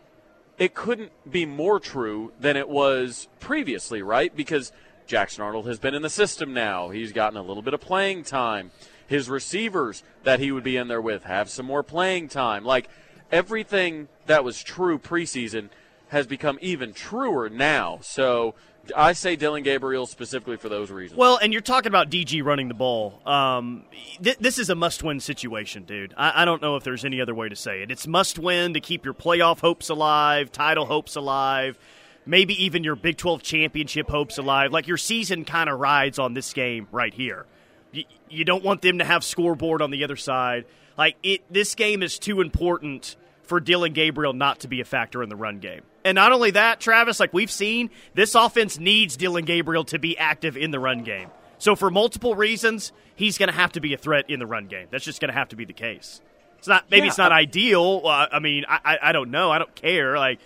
[0.58, 4.36] It couldn't be more true than it was previously, right?
[4.36, 4.72] Because–
[5.10, 6.90] Jackson Arnold has been in the system now.
[6.90, 8.70] He's gotten a little bit of playing time.
[9.08, 12.64] His receivers that he would be in there with have some more playing time.
[12.64, 12.88] Like
[13.32, 15.70] everything that was true preseason
[16.10, 17.98] has become even truer now.
[18.04, 18.54] So
[18.96, 21.18] I say Dillon Gabriel specifically for those reasons.
[21.18, 23.20] Well, and you're talking about DG running the ball.
[23.26, 23.86] Um,
[24.22, 26.14] th- this is a must-win situation, dude.
[26.18, 27.90] I-, I don't know if there's any other way to say it.
[27.90, 31.80] It's must-win to keep your playoff hopes alive, title hopes alive
[32.26, 34.72] maybe even your Big 12 championship hopes alive.
[34.72, 37.46] Like your season kind of rides on this game right here.
[37.92, 40.66] You, you don't want them to have scoreboard on the other side.
[40.98, 45.24] Like it, this game is too important for Dillon Gabriel not to be a factor
[45.24, 45.82] in the run game.
[46.06, 50.18] And not only that, Travis, like we've seen, this offense needs Dillon Gabriel to be
[50.18, 51.30] active in the run game.
[51.58, 54.68] So for multiple reasons, he's going to have to be a threat in the run
[54.68, 54.88] game.
[54.92, 56.22] That's just going to have to be the case.
[56.60, 58.02] It's not maybe yeah, it's not ideal.
[58.04, 59.50] Uh, I mean, I, I I don't know.
[59.50, 60.18] I don't care.
[60.18, 60.40] Like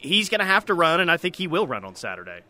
[0.00, 2.40] he's going to have to run, and I think he will run on Saturday.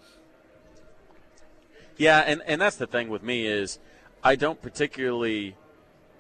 [1.97, 3.79] Yeah, and, and that's the thing with me is
[4.25, 5.57] I don't particularly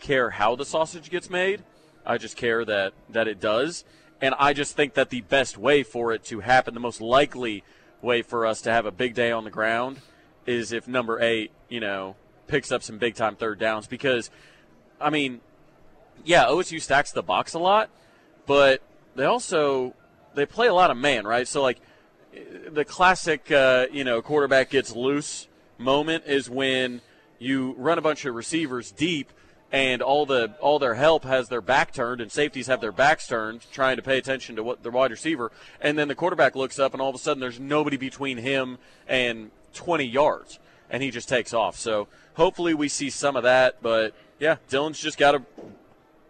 [0.01, 1.62] care how the sausage gets made.
[2.05, 3.85] I just care that, that it does.
[4.21, 7.64] And I just think that the best way for it to happen, the most likely
[8.03, 10.01] way for us to have a big day on the ground,
[10.47, 12.16] is if number eight, you know,
[12.47, 13.87] picks up some big time third downs.
[13.87, 14.31] Because,
[15.01, 15.40] I mean,
[16.25, 17.88] yeah, OSU stacks the box a lot,
[18.47, 18.83] but
[19.14, 19.95] they also
[20.35, 21.47] they play a lot of man, right?
[21.47, 21.81] So like
[22.69, 27.01] the classic, uh, you know, quarterback gets loose moment is when
[27.38, 29.33] you run a bunch of receivers deep
[29.73, 33.27] and all the all their help has their back turned and safeties have their backs
[33.27, 35.51] turned trying to pay attention to what the wide receiver.
[35.81, 38.79] And then the quarterback looks up and all of a sudden there's nobody between him
[39.09, 40.59] and 20 yards
[40.90, 41.77] and he just takes off.
[41.77, 45.43] So hopefully we see some of that but yeah dillon's just got to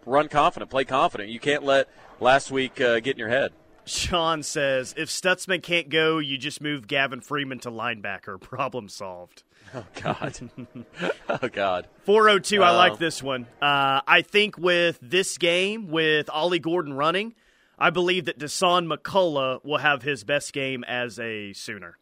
[0.05, 1.29] run confident play confident.
[1.29, 3.51] You can't let last week uh, get in your head
[3.85, 8.39] Sean says if Stutsman can't go, you just move Gavin Freeman to linebacker.
[8.41, 9.43] Problem solved.
[9.73, 10.51] Oh God.
[11.29, 11.87] oh God.
[12.03, 12.61] 402.
[12.63, 13.47] I like this one.
[13.61, 17.35] Uh, I think with this game, with Ollie Gordon running,
[17.77, 21.97] I believe that Dasan McCullough will have his best game as a Sooner.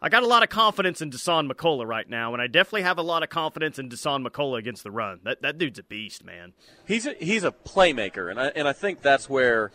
[0.00, 2.98] I got a lot of confidence in Dasan McCullough right now, and I definitely have
[2.98, 5.18] a lot of confidence in Dasan McCullough against the run.
[5.24, 6.52] That that dude's a beast, man.
[6.86, 9.72] He's a, he's a playmaker, and I, and I think that's where,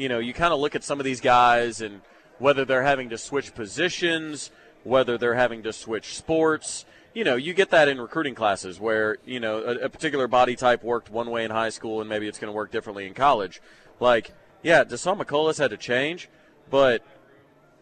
[0.00, 2.00] you know, you kind of look at some of these guys and
[2.38, 4.50] whether they're having to switch positions
[4.84, 6.84] whether they're having to switch sports.
[7.12, 10.56] You know, you get that in recruiting classes where, you know, a, a particular body
[10.56, 13.14] type worked one way in high school and maybe it's going to work differently in
[13.14, 13.60] college.
[13.98, 14.32] Like,
[14.62, 16.28] yeah, Dasan McCullough's had to change,
[16.70, 17.04] but,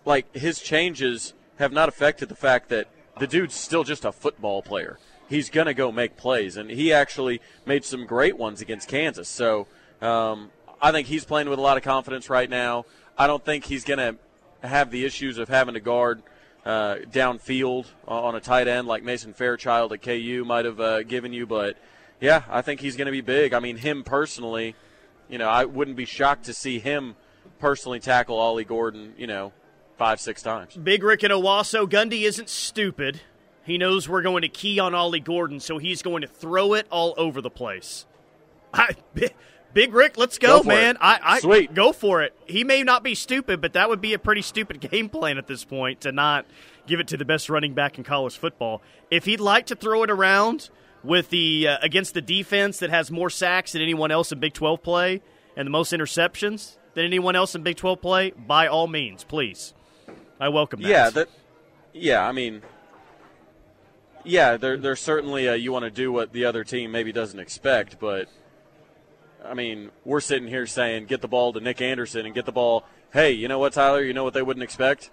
[0.04, 4.62] like, his changes have not affected the fact that the dude's still just a football
[4.62, 4.98] player.
[5.28, 9.28] He's going to go make plays, and he actually made some great ones against Kansas.
[9.28, 9.66] So
[10.00, 12.84] um, I think he's playing with a lot of confidence right now.
[13.16, 14.16] I don't think he's going to
[14.66, 16.22] have the issues of having to guard–
[16.68, 21.32] uh, downfield on a tight end like Mason Fairchild at KU might have uh, given
[21.32, 21.46] you.
[21.46, 21.78] But
[22.20, 23.54] yeah, I think he's going to be big.
[23.54, 24.74] I mean, him personally,
[25.28, 27.16] you know, I wouldn't be shocked to see him
[27.58, 29.52] personally tackle Ollie Gordon, you know,
[29.96, 30.76] five, six times.
[30.76, 33.22] Big Rick and Owasso, Gundy isn't stupid.
[33.64, 36.86] He knows we're going to key on Ollie Gordon, so he's going to throw it
[36.90, 38.06] all over the place.
[38.74, 38.94] I,
[39.78, 40.96] Big Rick, let's go, go man.
[40.96, 41.00] It.
[41.00, 41.72] I, I Sweet.
[41.72, 42.34] go for it.
[42.46, 45.46] He may not be stupid, but that would be a pretty stupid game plan at
[45.46, 46.46] this point to not
[46.88, 48.82] give it to the best running back in college football.
[49.08, 50.70] If he'd like to throw it around
[51.04, 54.52] with the uh, against the defense that has more sacks than anyone else in Big
[54.52, 55.22] 12 play
[55.56, 59.74] and the most interceptions than anyone else in Big 12 play, by all means, please.
[60.40, 60.88] I welcome that.
[60.88, 61.28] Yeah, that
[61.92, 62.62] yeah, I mean
[64.24, 67.38] yeah, there, there's certainly a, you want to do what the other team maybe doesn't
[67.38, 68.28] expect, but
[69.44, 72.52] I mean, we're sitting here saying get the ball to Nick Anderson and get the
[72.52, 72.84] ball.
[73.12, 74.02] Hey, you know what, Tyler?
[74.02, 75.10] You know what they wouldn't expect?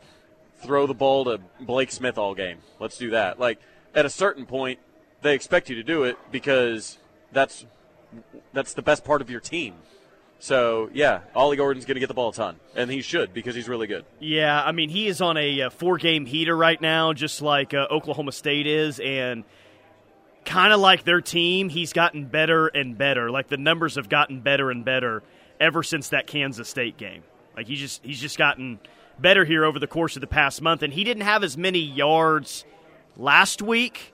[0.64, 2.60] Throw the ball to Blake Smith all game.
[2.80, 3.40] Let's do that.
[3.40, 3.60] Like
[3.94, 4.80] at a certain point,
[5.22, 6.98] they expect you to do it because
[7.32, 7.66] that's
[8.54, 9.76] that's the best part of your team.
[10.40, 13.56] So yeah, Ollie Gordon's going to get the ball a ton, and he should because
[13.56, 14.06] he's really good.
[14.20, 17.88] Yeah, I mean he is on a, a four-game heater right now, just like uh,
[17.90, 19.44] Oklahoma State is, and
[20.46, 23.30] kind of like their team, he's gotten better and better.
[23.30, 25.24] Like the numbers have gotten better and better
[25.60, 27.24] ever since that Kansas State game.
[27.56, 28.80] Like he just he's just gotten
[29.20, 31.80] better here over the course of the past month, and he didn't have as many
[31.80, 32.66] yards
[33.18, 34.14] last week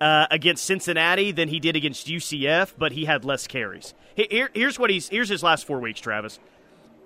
[0.00, 3.94] uh, against Cincinnati than he did against UCF, but he had less carries.
[4.14, 6.38] Here, here's what he's here's his last four weeks, Travis.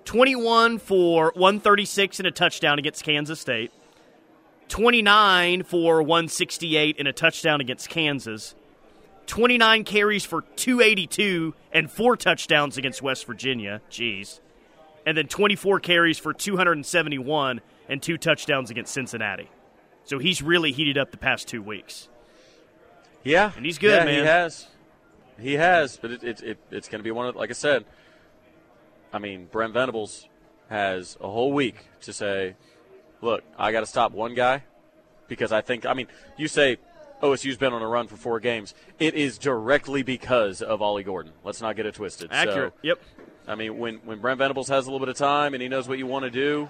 [0.05, 3.71] 21 for 136 and a touchdown against Kansas State.
[4.67, 8.55] 29 for 168 and a touchdown against Kansas.
[9.27, 13.81] 29 carries for 282 and four touchdowns against West Virginia.
[13.89, 14.39] Jeez.
[15.05, 19.49] And then 24 carries for 271 and two touchdowns against Cincinnati.
[20.03, 22.09] So he's really heated up the past two weeks.
[23.23, 23.51] Yeah.
[23.55, 24.19] And he's good, yeah, man.
[24.19, 24.67] He has.
[25.39, 27.85] He has, but it, it, it it's going to be one of, like I said,
[29.11, 30.27] I mean, Brent Venables
[30.69, 32.55] has a whole week to say,
[33.25, 34.63] look, I got to stop one guy
[35.27, 36.07] because I think, I mean,
[36.37, 36.77] you say
[37.21, 38.73] OSU's been on a run for four games.
[38.99, 41.33] It is directly because of Ollie Gordon.
[41.43, 42.29] Let's not get it twisted.
[42.31, 42.73] Accurate.
[42.73, 43.01] So, yep.
[43.47, 45.87] I mean, when, when Brent Venables has a little bit of time and he knows
[45.87, 46.69] what you want to do,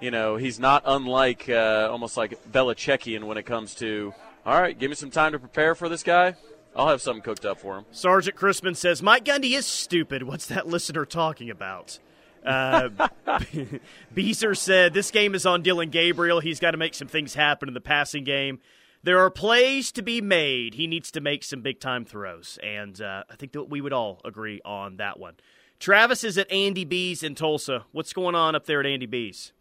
[0.00, 4.14] you know, he's not unlike uh, almost like Belichickian when it comes to,
[4.46, 6.34] all right, give me some time to prepare for this guy.
[6.76, 7.84] I'll have something cooked up for him.
[7.90, 10.22] Sergeant Crispin says, Mike Gundy is stupid.
[10.22, 11.98] What's that listener talking about?
[12.48, 13.08] Uh,
[14.14, 16.40] Beezer said, This game is on Dillon Gabriel.
[16.40, 18.60] He's got to make some things happen in the passing game.
[19.02, 20.74] There are plays to be made.
[20.74, 22.58] He needs to make some big time throws.
[22.62, 25.34] And uh, I think that we would all agree on that one.
[25.78, 27.84] Travis is at Andy B's in Tulsa.
[27.92, 29.52] What's going on up there at Andy B's?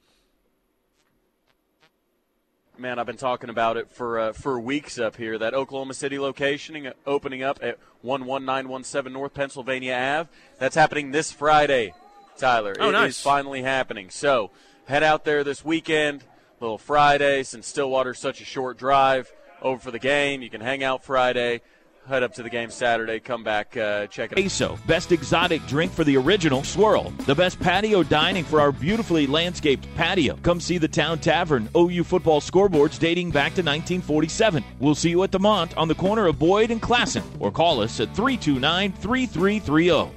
[2.80, 5.38] Man, I've been talking about it for uh, for weeks up here.
[5.38, 10.30] That Oklahoma City location opening up at 11917 North Pennsylvania Ave.
[10.60, 11.94] That's happening this Friday,
[12.38, 12.76] Tyler.
[12.80, 13.18] Oh, it nice.
[13.18, 14.10] is finally happening.
[14.10, 14.52] So
[14.86, 16.24] head out there this weekend,
[16.60, 20.42] little Friday, since Stillwater's such a short drive over for the game.
[20.42, 21.62] You can hang out Friday.
[22.08, 23.20] head up to the game Saturday.
[23.20, 24.42] Come back, uh, check it out.
[24.42, 27.10] Queso, best exotic drink for the original swirl.
[27.26, 30.38] The best patio dining for our beautifully landscaped patio.
[30.42, 34.64] Come see the Town Tavern OU football scoreboards dating back to 1947.
[34.80, 37.82] We'll see you at the Mont on the corner of Boyd and Classen or call
[37.82, 40.14] us at 329 3330.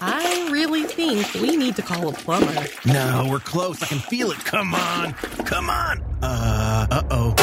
[0.00, 2.66] I really think we need to call a plumber.
[2.84, 3.82] No, we're close.
[3.82, 4.38] I can feel it.
[4.38, 5.12] Come on.
[5.44, 6.00] Come on.
[6.22, 7.34] Uh, uh-oh.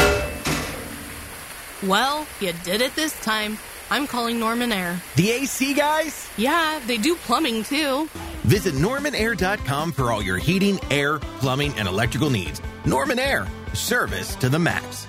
[1.84, 3.58] Well, you did it this time.
[3.90, 5.00] I'm calling Norman Air.
[5.16, 6.30] The AC guys?
[6.38, 8.10] Yeah, they do plumbing too.
[8.44, 12.62] Visit normanair.com for all your heating, air, plumbing, and electrical needs.
[12.86, 15.06] Norman Air, service to the max.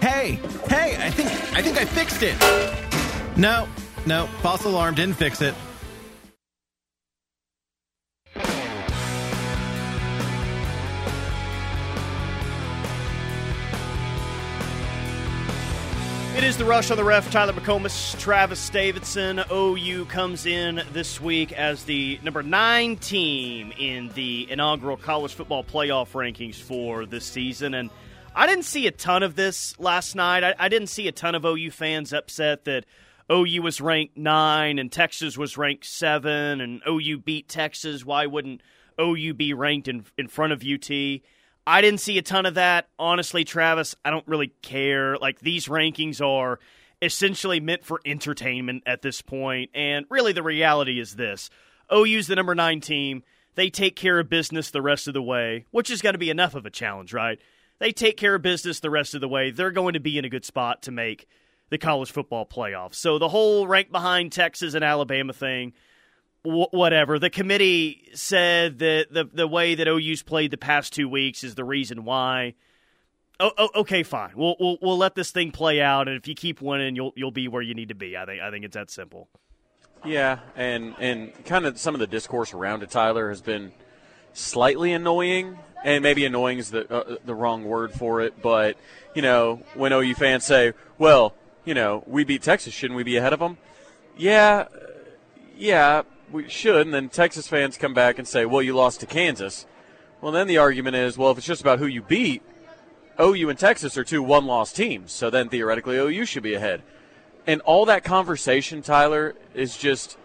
[0.00, 2.36] Hey, hey, I think I think I fixed it.
[3.36, 3.68] No,
[4.04, 5.54] no, false alarm didn't fix it.
[16.42, 17.30] It is the rush on the ref.
[17.30, 19.44] Tyler McComas, Travis Davidson.
[19.48, 25.62] OU comes in this week as the number nine team in the inaugural college football
[25.62, 27.74] playoff rankings for this season.
[27.74, 27.90] And
[28.34, 30.42] I didn't see a ton of this last night.
[30.42, 32.86] I, I didn't see a ton of OU fans upset that
[33.30, 38.04] OU was ranked nine and Texas was ranked seven, and OU beat Texas.
[38.04, 38.62] Why wouldn't
[39.00, 40.90] OU be ranked in, in front of UT?
[41.66, 42.88] I didn't see a ton of that.
[42.98, 45.16] Honestly, Travis, I don't really care.
[45.16, 46.58] Like, these rankings are
[47.00, 49.70] essentially meant for entertainment at this point.
[49.74, 51.50] And really, the reality is this
[51.92, 53.22] OU's the number nine team.
[53.54, 56.30] They take care of business the rest of the way, which is going to be
[56.30, 57.38] enough of a challenge, right?
[57.80, 59.50] They take care of business the rest of the way.
[59.50, 61.26] They're going to be in a good spot to make
[61.68, 62.94] the college football playoffs.
[62.94, 65.74] So the whole rank behind Texas and Alabama thing
[66.44, 67.18] whatever.
[67.18, 71.54] The committee said that the the way that OU's played the past two weeks is
[71.54, 72.54] the reason why.
[73.40, 74.32] Oh, oh, okay, fine.
[74.36, 77.30] We'll, we'll we'll let this thing play out, and if you keep winning, you'll you'll
[77.30, 78.16] be where you need to be.
[78.16, 79.28] I think I think it's that simple.
[80.04, 83.72] Yeah, and and kind of some of the discourse around it, Tyler, has been
[84.32, 88.42] slightly annoying, and maybe annoying is the uh, the wrong word for it.
[88.42, 88.76] But
[89.14, 93.16] you know, when OU fans say, "Well, you know, we beat Texas, shouldn't we be
[93.16, 93.58] ahead of them?"
[94.16, 94.66] Yeah,
[95.56, 96.02] yeah,
[96.32, 99.66] we should, and then Texas fans come back and say, well, you lost to Kansas.
[100.20, 102.42] Well, then the argument is, well, if it's just about who you beat,
[103.20, 106.82] OU and Texas are two one loss teams, so then theoretically OU should be ahead.
[107.46, 110.16] And all that conversation, Tyler, is just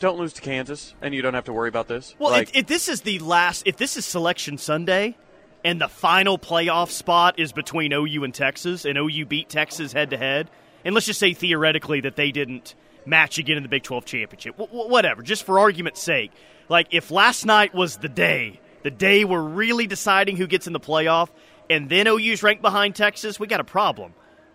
[0.00, 2.14] don't lose to Kansas, and you don't have to worry about this.
[2.18, 5.16] Well, like, if, if this is the last, if this is Selection Sunday,
[5.64, 10.10] and the final playoff spot is between OU and Texas, and OU beat Texas head
[10.10, 10.50] to head,
[10.84, 14.56] and let's just say theoretically that they didn't match again in the Big 12 championship.
[14.56, 16.32] W- whatever, just for argument's sake.
[16.68, 20.72] Like, if last night was the day, the day we're really deciding who gets in
[20.72, 21.28] the playoff,
[21.68, 24.14] and then OU's ranked behind Texas, we got a problem.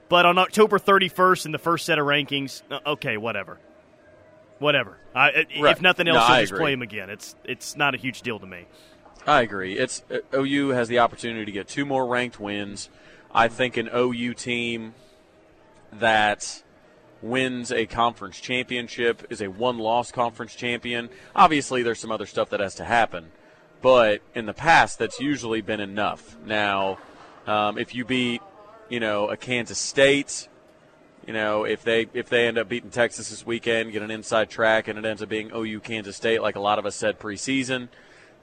[0.09, 3.59] But on October 31st in the first set of rankings, uh, okay, whatever.
[4.59, 4.97] Whatever.
[5.13, 5.71] I, right.
[5.71, 7.09] If nothing else, no, you'll just play them again.
[7.09, 8.65] It's it's not a huge deal to me.
[9.27, 9.77] I agree.
[9.77, 12.89] It's uh, OU has the opportunity to get two more ranked wins.
[13.31, 14.95] I think an OU team
[15.93, 16.63] that
[17.27, 21.09] wins a conference championship, is a one loss conference champion.
[21.35, 23.31] Obviously, there's some other stuff that has to happen,
[23.81, 26.37] but in the past, that's usually been enough.
[26.45, 26.97] Now,
[27.45, 28.41] um, if you beat,
[28.89, 30.47] you know, a Kansas State,
[31.25, 34.49] you know, if they if they end up beating Texas this weekend, get an inside
[34.49, 37.19] track, and it ends up being OU Kansas State, like a lot of us said
[37.19, 37.89] preseason,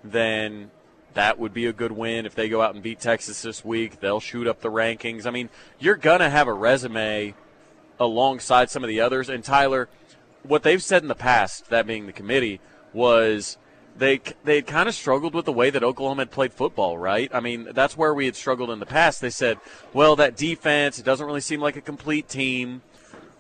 [0.03, 0.71] then
[1.15, 2.27] that would be a good win.
[2.27, 5.27] If they go out and beat Texas this week, they'll shoot up the rankings.
[5.27, 7.35] I mean, you're gonna have a resume
[7.99, 9.29] alongside some of the others.
[9.29, 9.89] And Tyler,
[10.43, 12.61] what they've said in the past, that being the committee,
[12.93, 13.59] was
[13.97, 17.31] they they had kind of struggled with the way that Oklahoma had played football, right?
[17.33, 19.21] I mean, that's where we had struggled in the past.
[19.21, 19.59] They said,
[19.93, 22.83] well, that defense, it doesn't really seem like a complete team.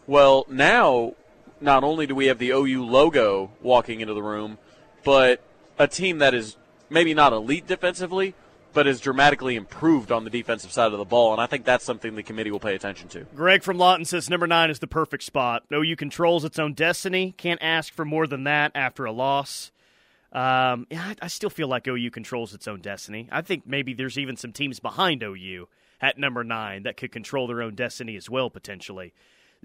[0.07, 1.15] Well, now,
[1.61, 4.59] not only do we have the OU logo walking into the room,
[5.03, 5.41] but
[5.79, 6.57] a team that is
[6.91, 8.35] maybe not elite defensively,
[8.75, 11.85] but has dramatically improved on the defensive side of the ball, and I think that's
[11.85, 13.21] something the committee will pay attention to.
[13.35, 15.63] Greg from Lawton says number nine is the perfect spot.
[15.73, 17.33] OU controls its own destiny.
[17.39, 19.71] Can't ask for more than that after a loss.
[20.33, 23.29] Um, yeah, I, I still feel like OU controls its own destiny.
[23.31, 25.69] I think maybe there's even some teams behind OU
[26.01, 29.15] at number nine that could control their own destiny as well, potentially.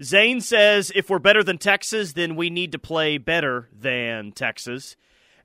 [0.02, 4.96] Zane says if we're better than Texas, then we need to play better than Texas.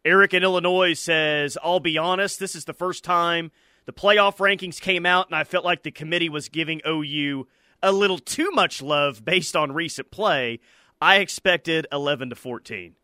[0.06, 3.51] Eric in Illinois says, I'll be honest, this is the first time
[3.86, 7.47] the playoff rankings came out, and I felt like the committee was giving OU
[7.82, 10.60] a little too much love based on recent play.
[11.01, 12.95] I expected 11 to 14.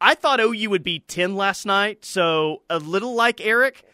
[0.00, 3.84] I thought OU would be 10 last night, so a little like Eric,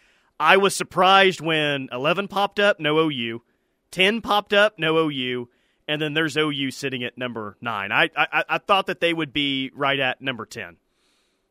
[0.40, 3.42] I was surprised when 11 popped up, no OU,
[3.90, 5.48] 10 popped up, no OU,
[5.86, 7.92] and then there's OU sitting at number nine.
[7.92, 10.76] I I, I thought that they would be right at number ten.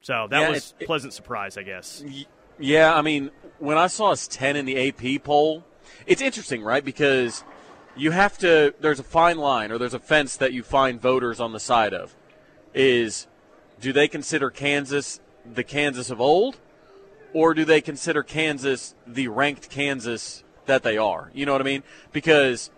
[0.04, 2.04] So that Yeah, was it- pleasant surprise, I guess.
[2.60, 5.64] Yeah, I mean, when I saw us 10 in the AP poll,
[6.06, 6.84] it's interesting, right?
[6.84, 7.44] Because
[7.96, 11.40] you have to, there's a fine line or there's a fence that you find voters
[11.40, 12.16] on the side of.
[12.74, 13.28] Is
[13.80, 15.20] do they consider Kansas
[15.52, 16.58] the Kansas of old?
[17.34, 21.32] Or do they consider Kansas the ranked Kansas that they are?
[21.34, 21.84] You know what I mean?
[22.12, 22.70] Because,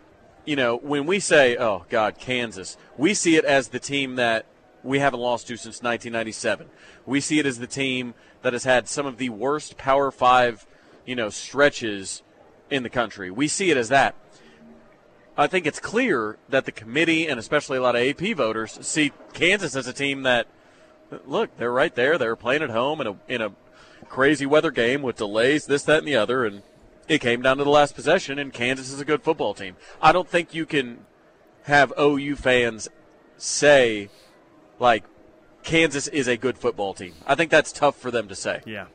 [0.46, 4.46] you know, when we say, oh, God, Kansas, we see it as the team that
[4.86, 6.68] we haven't lost to since 1997.
[7.06, 8.14] We see it as the team
[8.44, 10.66] that has had some of the worst Power Five,
[11.06, 12.22] you know, stretches
[12.70, 13.32] in the country.
[13.32, 14.16] We see it as that.
[15.38, 19.12] I think it's clear that the committee and especially a lot of AP voters see
[19.34, 20.48] Kansas as a team that,
[21.26, 22.18] look, they're right there.
[22.18, 23.52] They're playing at home in a in a
[24.08, 26.62] crazy weather game with delays, this, that, and the other, and
[27.08, 28.40] it came down to the last possession.
[28.40, 29.76] And Kansas is a good football team.
[30.02, 31.00] I don't think you can
[31.64, 32.88] have OU fans
[33.38, 34.10] say
[34.80, 35.04] like
[35.64, 37.14] Kansas is a good football team.
[37.26, 38.62] I think that's tough for them to say.
[38.66, 38.86] Yeah.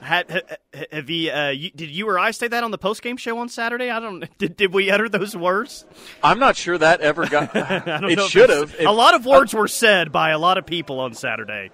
[0.00, 0.58] Had,
[0.90, 3.38] have you, uh, you, did you or I say that on the post game show
[3.38, 3.88] on Saturday?
[3.88, 4.26] I don't.
[4.38, 5.86] Did, did we utter those words?
[6.24, 7.54] I'm not sure that ever got.
[7.56, 8.74] I don't it should have.
[8.80, 11.70] A lot of words were said by a lot of people on Saturday.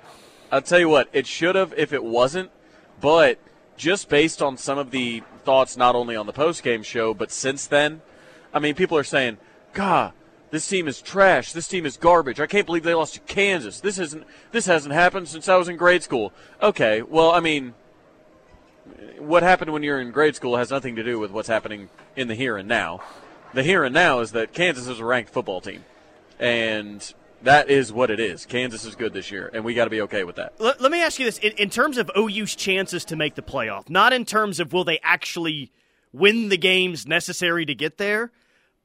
[0.52, 2.50] I'll tell you what, it should have if it wasn't,
[3.00, 3.38] but
[3.78, 7.30] just based on some of the thoughts, not only on the post game show, but
[7.30, 8.02] since then,
[8.52, 9.38] I mean, people are saying,
[9.72, 10.12] God,
[10.50, 11.52] this team is trash.
[11.52, 12.40] This team is garbage.
[12.40, 13.80] I can't believe they lost to Kansas.
[13.80, 14.24] This isn't.
[14.52, 16.32] This hasn't happened since I was in grade school.
[16.62, 17.74] Okay, well, I mean,
[19.18, 22.28] what happened when you're in grade school has nothing to do with what's happening in
[22.28, 23.00] the here and now.
[23.54, 25.84] The here and now is that Kansas is a ranked football team,
[26.38, 28.46] and that is what it is.
[28.46, 30.54] Kansas is good this year, and we got to be okay with that.
[30.58, 33.42] Let, let me ask you this: in, in terms of OU's chances to make the
[33.42, 35.72] playoff, not in terms of will they actually
[36.12, 38.30] win the games necessary to get there,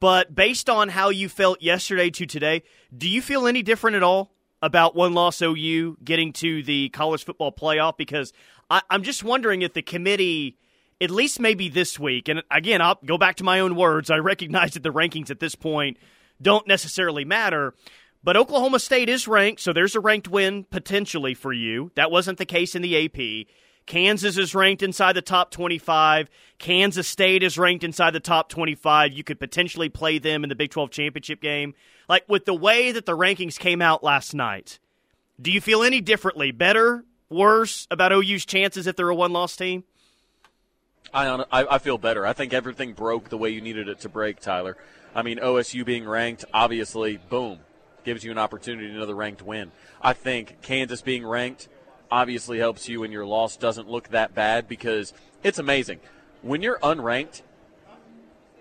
[0.04, 2.64] but based on how you felt yesterday to today,
[2.96, 7.24] do you feel any different at all about one loss OU getting to the college
[7.24, 7.96] football playoff?
[7.96, 8.34] Because
[8.70, 10.58] I, I'm just wondering if the committee.
[11.00, 14.12] At least maybe this week, and again, I'll go back to my own words.
[14.12, 15.98] I recognize that the rankings at this point
[16.42, 17.74] don't necessarily matter,
[18.24, 21.92] but Oklahoma State is ranked, so there's a ranked win potentially for you.
[21.96, 23.48] That wasn't the case in the AP.
[23.86, 26.30] Kansas is ranked inside the top 25.
[26.58, 29.14] Kansas State is ranked inside the top 25.
[29.14, 31.74] You could potentially play them in the Big 12 championship game.
[32.08, 34.80] Like with the way that the rankings came out last night,
[35.42, 36.52] do you feel any differently?
[36.52, 39.84] Better, worse about OU's chances if they're a one loss team?
[41.14, 42.26] I, I I feel better.
[42.26, 44.78] I think everything broke the way you needed it to break, Tyler.
[45.16, 47.60] I mean, OSU being ranked, obviously, boom,
[48.04, 49.72] gives you an opportunity another ranked win.
[50.02, 51.68] I think Kansas being ranked
[52.14, 56.00] obviously helps you, and your loss doesn't look that bad because it's amazing
[56.44, 57.42] when you're unranked.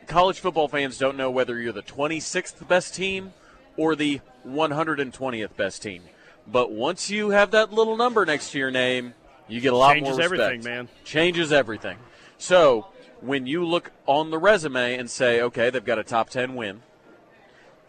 [0.07, 3.34] College football fans don't know whether you're the 26th best team
[3.76, 6.03] or the 120th best team.
[6.46, 9.12] But once you have that little number next to your name,
[9.48, 10.40] you get a lot Changes more respect.
[10.40, 10.88] Changes everything, man.
[11.05, 11.98] Changes everything.
[12.38, 12.86] So
[13.20, 16.82] when you look on the resume and say, okay, they've got a top 10 win,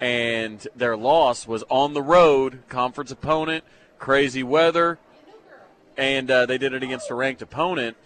[0.01, 3.64] and their loss was on the road, conference opponent,
[3.97, 4.99] crazy weather,
[5.98, 7.98] and uh, they did it against a ranked opponent.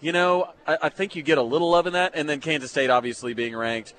[0.00, 2.70] You know, I, I think you get a little love in that, and then Kansas
[2.70, 3.94] State obviously being ranked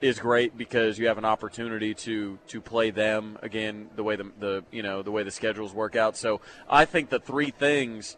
[0.00, 4.30] is great because you have an opportunity to to play them again the way the,
[4.40, 6.16] the you know the way the schedules work out.
[6.16, 8.16] So I think the three things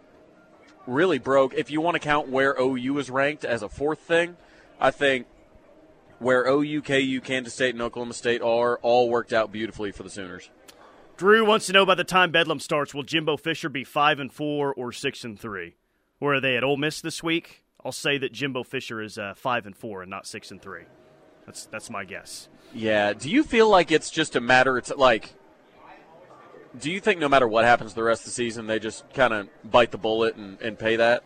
[0.86, 1.54] really broke.
[1.54, 4.36] If you want to count where OU is ranked as a fourth thing,
[4.80, 5.26] I think
[6.18, 10.10] where OU, KU, Kansas State, and Oklahoma State are all worked out beautifully for the
[10.10, 10.48] Sooners.
[11.16, 14.32] Drew wants to know by the time Bedlam starts, will Jimbo Fisher be five and
[14.32, 15.76] four or six and three?
[16.18, 17.62] Where are they at Ole Miss this week?
[17.84, 20.84] I'll say that Jimbo Fisher is uh, five and four and not six and three.
[21.46, 22.48] That's that's my guess.
[22.72, 23.12] Yeah.
[23.12, 24.76] Do you feel like it's just a matter?
[24.78, 25.34] It's like,
[26.80, 29.32] do you think no matter what happens the rest of the season, they just kind
[29.32, 31.22] of bite the bullet and, and pay that?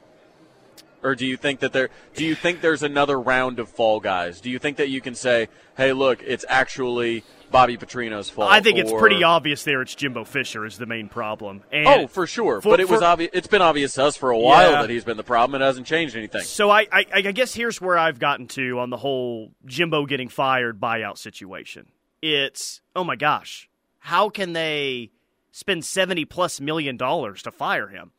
[1.03, 1.91] Or do you think that there?
[2.15, 4.41] Do you think there's another round of fall guys?
[4.41, 8.51] Do you think that you can say, "Hey, look, it's actually Bobby Petrino's fault"?
[8.51, 9.83] I think it's or- pretty obvious there.
[9.83, 11.63] It's Jimbo Fisher is the main problem.
[11.73, 12.61] And Oh, for sure.
[12.61, 13.31] For- but it was for- obvious.
[13.33, 14.81] It's been obvious to us for a while Yeah.
[14.83, 15.55] that he's been the problem.
[15.57, 16.43] And it hasn't changed anything.
[16.43, 20.29] So I, I, I guess here's where I've gotten to on the whole Jimbo getting
[20.29, 21.87] fired buyout situation.
[22.23, 23.69] It's oh my gosh,
[23.99, 25.11] how can they
[25.53, 28.13] spend seventy plus million dollars to fire him?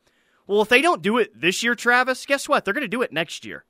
[0.46, 2.64] Well, if they don't do it this year, Travis, guess what?
[2.64, 3.64] They're going to do it next year.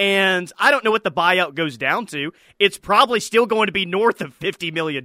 [0.00, 2.32] And I don't know what the buyout goes down to.
[2.58, 5.04] It's probably still going to be north of $50 million.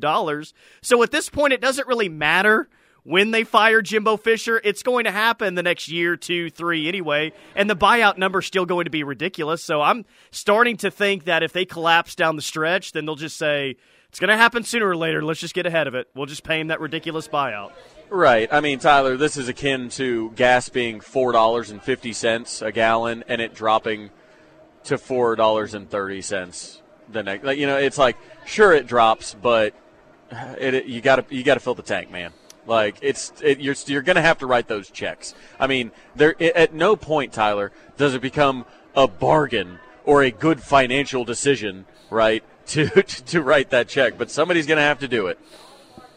[0.81, 2.69] So at this point, it doesn't really matter
[3.03, 7.33] when they fire Jimbo Fisher, it's going to happen the next year, two, three anyway,
[7.55, 9.61] and the buyout number's still going to be ridiculous.
[9.61, 13.35] So I'm starting to think that if they collapse down the stretch, then they'll just
[13.37, 13.75] say
[14.07, 15.21] it's going to happen sooner or later.
[15.21, 16.07] Let's just get ahead of it.
[16.15, 17.73] We'll just pay him that ridiculous buyout.
[18.09, 18.47] Right.
[18.49, 22.71] I mean, Tyler, this is akin to gas being four dollars and fifty cents a
[22.71, 24.09] gallon, and it dropping
[24.85, 27.43] to four dollars and thirty cents the next.
[27.43, 29.73] Like, you know, it's like sure it drops, but
[30.31, 32.31] it, it you got to you got to fill the tank, man.
[32.65, 35.35] Like it's it, you're you're going to have to write those checks.
[35.59, 38.65] I mean, there at no point, Tyler, does it become
[38.95, 44.17] a bargain or a good financial decision, right, to to write that check.
[44.17, 45.39] But somebody's going to have to do it.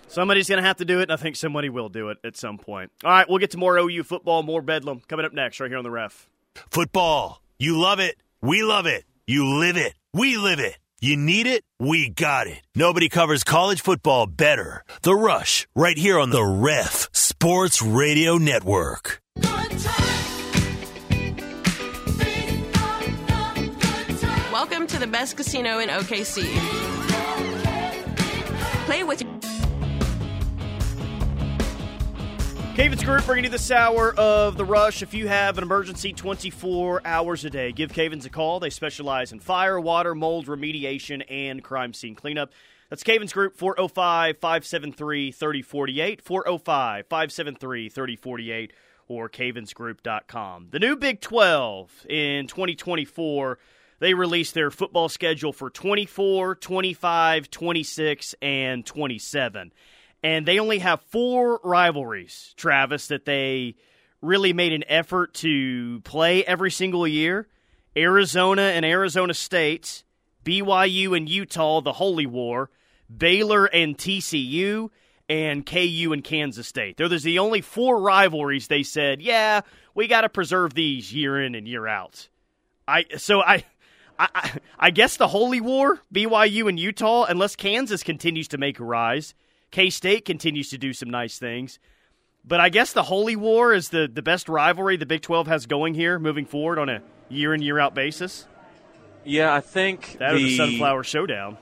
[0.08, 2.34] Somebody's going to have to do it, and I think somebody will do it at
[2.34, 2.90] some point.
[3.04, 5.76] All right, we'll get to more OU football, more bedlam coming up next, right here
[5.76, 6.30] on the ref.
[6.70, 7.42] Football.
[7.58, 8.16] You love it.
[8.40, 9.02] We love it.
[9.26, 9.94] You live it.
[10.14, 10.78] We live it.
[11.00, 11.64] You need it?
[11.80, 12.60] We got it.
[12.72, 14.84] Nobody covers college football better.
[15.02, 19.20] The Rush, right here on the Ref Sports Radio Network.
[24.52, 26.44] Welcome to the best casino in OKC.
[28.86, 29.24] Play with
[32.78, 35.02] Cavens Group bringing you this hour of The Rush.
[35.02, 38.60] If you have an emergency 24 hours a day, give Cavens a call.
[38.60, 42.52] They specialize in fire, water, mold remediation, and crime scene cleanup.
[42.88, 48.72] That's Cavens Group, 405 573 3048, 405 573 3048,
[49.08, 50.68] or cavensgroup.com.
[50.70, 53.58] The new Big 12 in 2024,
[53.98, 59.72] they released their football schedule for 24, 25, 26, and 27
[60.22, 63.76] and they only have four rivalries, Travis, that they
[64.20, 67.46] really made an effort to play every single year.
[67.96, 70.04] Arizona and Arizona State,
[70.44, 72.70] BYU and Utah, the Holy War,
[73.14, 74.90] Baylor and TCU,
[75.28, 76.96] and KU and Kansas State.
[76.96, 79.60] They're the only four rivalries they said, yeah,
[79.94, 82.28] we got to preserve these year in and year out.
[82.86, 83.64] I so I,
[84.18, 88.84] I I guess the Holy War, BYU and Utah, unless Kansas continues to make a
[88.84, 89.34] rise.
[89.70, 91.78] K State continues to do some nice things.
[92.44, 95.66] But I guess the Holy War is the, the best rivalry the Big 12 has
[95.66, 98.46] going here moving forward on a year in, year out basis.
[99.24, 101.58] Yeah, I think that the, the Sunflower Showdown.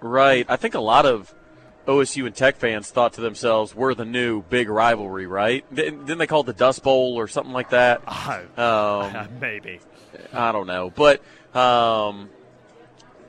[0.00, 0.46] Right.
[0.48, 1.34] I think a lot of
[1.88, 5.64] OSU and Tech fans thought to themselves, we're the new big rivalry, right?
[5.74, 8.02] Didn't they call it the Dust Bowl or something like that?
[8.58, 9.80] um, maybe.
[10.32, 10.90] I don't know.
[10.94, 11.22] But
[11.56, 12.30] um,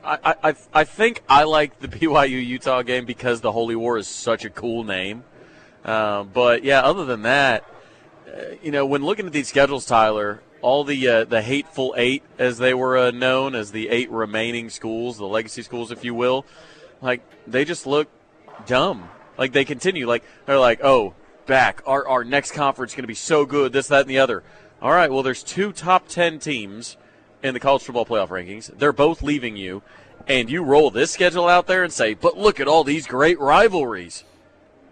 [0.06, 4.06] I, I, I think I like the BYU Utah game because the Holy War is
[4.06, 5.24] such a cool name.
[5.84, 7.64] Um, but yeah, other than that,
[8.26, 12.22] uh, you know, when looking at these schedules, Tyler, all the uh, the hateful eight,
[12.38, 16.14] as they were uh, known as the eight remaining schools, the legacy schools, if you
[16.14, 16.44] will,
[17.00, 18.08] like they just look
[18.66, 19.08] dumb.
[19.38, 21.14] Like they continue, like they're like, oh,
[21.46, 24.18] back our our next conference is going to be so good, this, that, and the
[24.18, 24.42] other.
[24.82, 26.96] All right, well, there's two top ten teams
[27.42, 28.76] in the college football playoff rankings.
[28.78, 29.82] They're both leaving you,
[30.26, 33.38] and you roll this schedule out there and say, "But look at all these great
[33.38, 34.24] rivalries."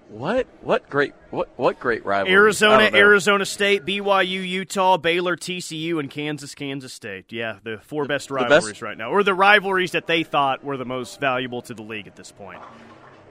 [0.08, 0.46] What?
[0.60, 1.12] What great?
[1.30, 1.48] What?
[1.56, 2.34] What great rivalries?
[2.34, 7.32] Arizona, Arizona State, BYU, Utah, Baylor, TCU, and Kansas, Kansas State.
[7.32, 10.76] Yeah, the four best rivalries best, right now, or the rivalries that they thought were
[10.76, 12.60] the most valuable to the league at this point.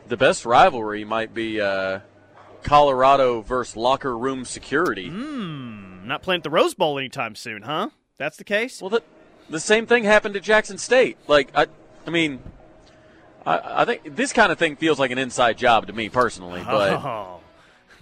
[0.08, 2.00] The best rivalry might be uh,
[2.64, 5.08] Colorado versus locker room security.
[5.08, 6.08] Hmm.
[6.08, 7.90] Not playing at the Rose Bowl anytime soon, huh?
[8.18, 8.82] That's the case.
[8.82, 9.04] Well, the,
[9.50, 11.18] the same thing happened at Jackson State.
[11.28, 11.68] Like, I,
[12.06, 12.40] I mean,
[13.46, 16.62] I, I think this kind of thing feels like an inside job to me personally.
[16.62, 17.40] Oh, but oh,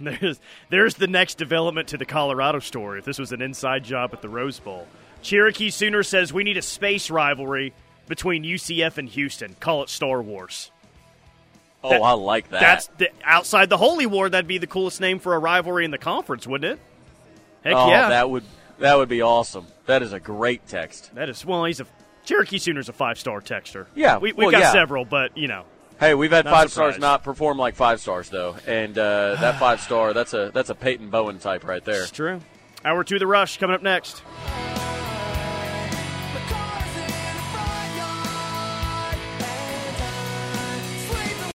[0.00, 0.40] there's
[0.70, 2.98] there's the next development to the Colorado story.
[2.98, 4.86] If this was an inside job at the Rose Bowl,
[5.22, 7.72] Cherokee Sooner says we need a space rivalry
[8.06, 9.56] between UCF and Houston.
[9.60, 10.70] Call it Star Wars.
[11.84, 12.60] Oh, that, I like that.
[12.60, 14.28] That's the, outside the Holy War.
[14.28, 16.80] That'd be the coolest name for a rivalry in the conference, wouldn't it?
[17.64, 18.44] Heck oh, yeah, that would
[18.82, 19.66] that would be awesome.
[19.86, 21.14] That is a great text.
[21.14, 21.86] That is well, he's a
[22.24, 23.86] Cherokee Sooner's a five star texter.
[23.94, 24.72] Yeah, we, have well, got yeah.
[24.72, 25.64] several, but you know.
[25.98, 26.96] Hey, we've had five surprised.
[26.96, 30.70] stars not perform like five stars though, and uh, that five star that's a that's
[30.70, 32.02] a Peyton Bowen type right there.
[32.02, 32.40] It's true.
[32.84, 34.22] Hour two, the rush coming up next.